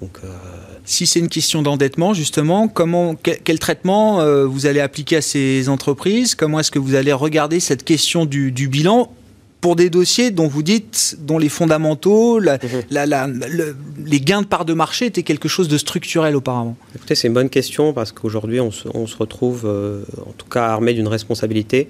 [0.00, 0.18] Donc
[0.84, 5.68] si c'est une question d'endettement, justement, comment, quel, traitement euh, vous allez appliquer à ces
[5.68, 6.34] entreprises?
[6.34, 9.10] Comment est-ce que vous allez regarder cette question du, bilan
[9.64, 13.40] pour des dossiers dont vous dites, dont les fondamentaux, mhm.
[14.04, 17.32] les gains de part de marché étaient quelque chose de structurel auparavant Écoutez, c'est une
[17.32, 21.88] bonne question parce qu'aujourd'hui, on, se, retrouve, euh, en tout cas, armé d'une responsabilité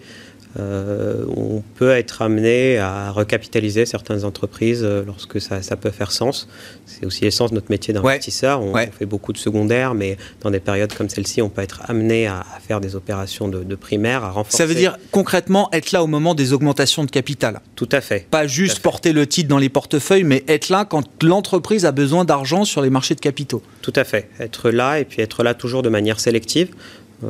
[0.59, 6.48] euh, on peut être amené à recapitaliser certaines entreprises euh, lorsque ça, peut faire sens.
[6.86, 8.62] C'est aussi l'essence de notre métier d'investisseur.
[8.62, 12.26] On, fait beaucoup de secondaires, mais dans des périodes comme celle-ci, on peut être amené
[12.26, 14.59] à, faire des opérations de, primaire, à renforcer.
[14.59, 17.61] Ça veut dire concrètement être là au moment des augmentations de capital.
[17.74, 18.26] Tout à fait.
[18.30, 22.24] Pas juste porter le titre dans les portefeuilles, mais être là quand l'entreprise a besoin
[22.24, 23.62] d'argent sur les marchés de capitaux.
[23.82, 24.30] Tout à fait.
[24.38, 26.68] Être là et puis être là toujours de manière sélective.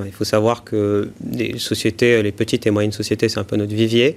[0.05, 3.75] Il faut savoir que les sociétés, les petites et moyennes sociétés, c'est un peu notre
[3.75, 4.17] vivier.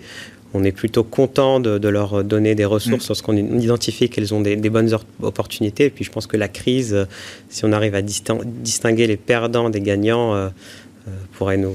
[0.53, 3.09] On est plutôt content de, leur donner des ressources mm.
[3.09, 5.85] lorsqu'on identifie qu'elles ont des, bonnes opportunités.
[5.85, 7.07] Et puis je pense que la crise,
[7.49, 10.49] si on arrive à distinguer les perdants des gagnants, euh,
[11.07, 11.73] euh, pourrait nous,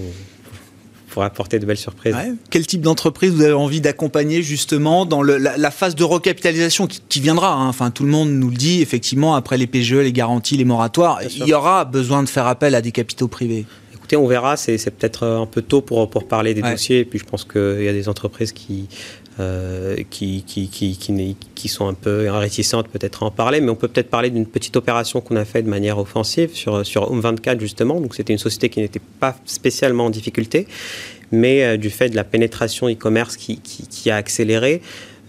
[1.12, 2.16] pour apporter de belles surprises.
[2.50, 7.52] Quel type d'entreprise vous avez envie d'accompagner justement dans la, phase de recapitalisation qui, viendra
[7.52, 7.68] hein.
[7.68, 11.20] Enfin, tout le monde nous le dit, effectivement, après les PGE, les garanties, les moratoires,
[11.22, 13.66] il y aura besoin de faire appel à des capitaux privés
[14.16, 14.56] on verra.
[14.56, 17.00] C'est peut-être un peu tôt pour, pour parler des dossiers.
[17.00, 18.88] Et puis, je pense qu'il y a des entreprises qui,
[19.40, 23.74] euh, qui, qui, qui, qui, sont un peu réticentes peut-être à en parler, mais on
[23.74, 27.58] peut peut-être parler d'une petite opération qu'on a faite de manière offensive sur, sur Home24
[27.58, 27.98] justement.
[27.98, 30.66] Donc c'était une société qui n'était pas spécialement en difficulté,
[31.30, 34.82] mais euh, du fait de la pénétration e-commerce qui, qui, a accéléré,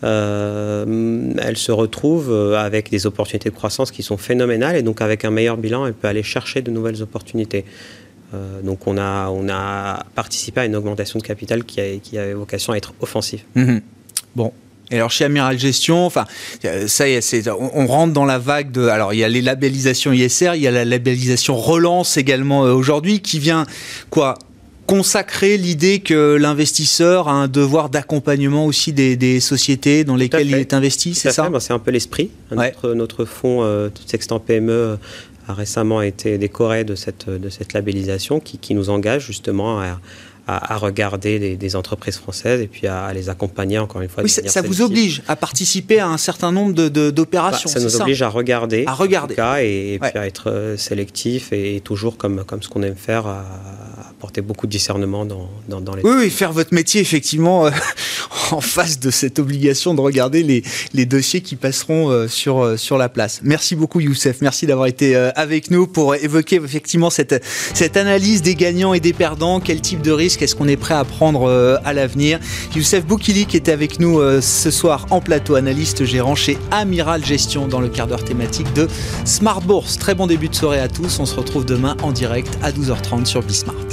[0.04, 5.24] euh, elle se retrouve avec des opportunités de croissance qui sont phénoménales et donc avec
[5.24, 7.64] un meilleur bilan, elle peut aller chercher de nouvelles opportunités.
[8.34, 12.18] Euh, donc on a, on a participé à une augmentation de capital qui, a, qui
[12.18, 13.42] avait vocation à être offensive.
[13.56, 13.82] Mhm.
[14.36, 14.52] Bon,
[14.92, 16.26] et alors chez Amiral Gestion, enfin,
[16.88, 18.88] ça y est, on, rentre dans la vague de.
[18.88, 22.74] Alors il y a les labellisations ISR, il y a la labellisation Relance également euh,
[22.74, 23.66] aujourd'hui, qui vient
[24.10, 24.38] quoi
[24.86, 30.74] consacrer l'idée que l'investisseur a un devoir d'accompagnement aussi des, sociétés dans lesquelles il est
[30.74, 32.32] investi, c'est ça ben, C'est un peu l'esprit.
[32.52, 34.98] Notre, notre fonds, euh, tout Sextant PME,
[35.48, 40.00] a récemment été décoré de cette, de cette labellisation qui, qui nous engage justement à,
[40.48, 44.24] à, regarder des, entreprises françaises et puis à, les accompagner encore une fois.
[44.24, 47.70] Oui, ça, vous oblige à participer à un certain nombre d'opérations.
[47.70, 50.78] De, bah, ça nous oblige à regarder, à regarder, cas, et, puis à être euh,
[50.78, 53.46] sélectif et, toujours comme, comme ce qu'on aime faire, à,
[54.24, 55.50] apporter beaucoup de discernement dans,
[55.96, 56.04] les.
[56.04, 57.72] Oui, oui, faire votre métier effectivement euh,
[58.52, 60.44] en face de cette obligation de regarder
[60.94, 63.42] les, dossiers qui passeront euh, sur, sur la place.
[63.44, 67.44] Merci beaucoup Youssef, merci d'avoir été avec nous pour évoquer effectivement cette,
[67.74, 70.94] cette analyse des gagnants et des perdants, quel type de risque Qu'est-ce qu'on est prêt
[70.94, 72.40] à prendre euh, à l'avenir?
[72.76, 77.24] Youssef Boukili qui était avec nous euh, ce soir en plateau, analyste gérant chez Amiral
[77.24, 78.88] Gestion dans le quart d'heure thématique de
[79.26, 79.98] Smart Bourse.
[79.98, 81.20] Très bon début de soirée à tous.
[81.20, 83.93] On se retrouve demain en direct à 12h30 sur Bismart.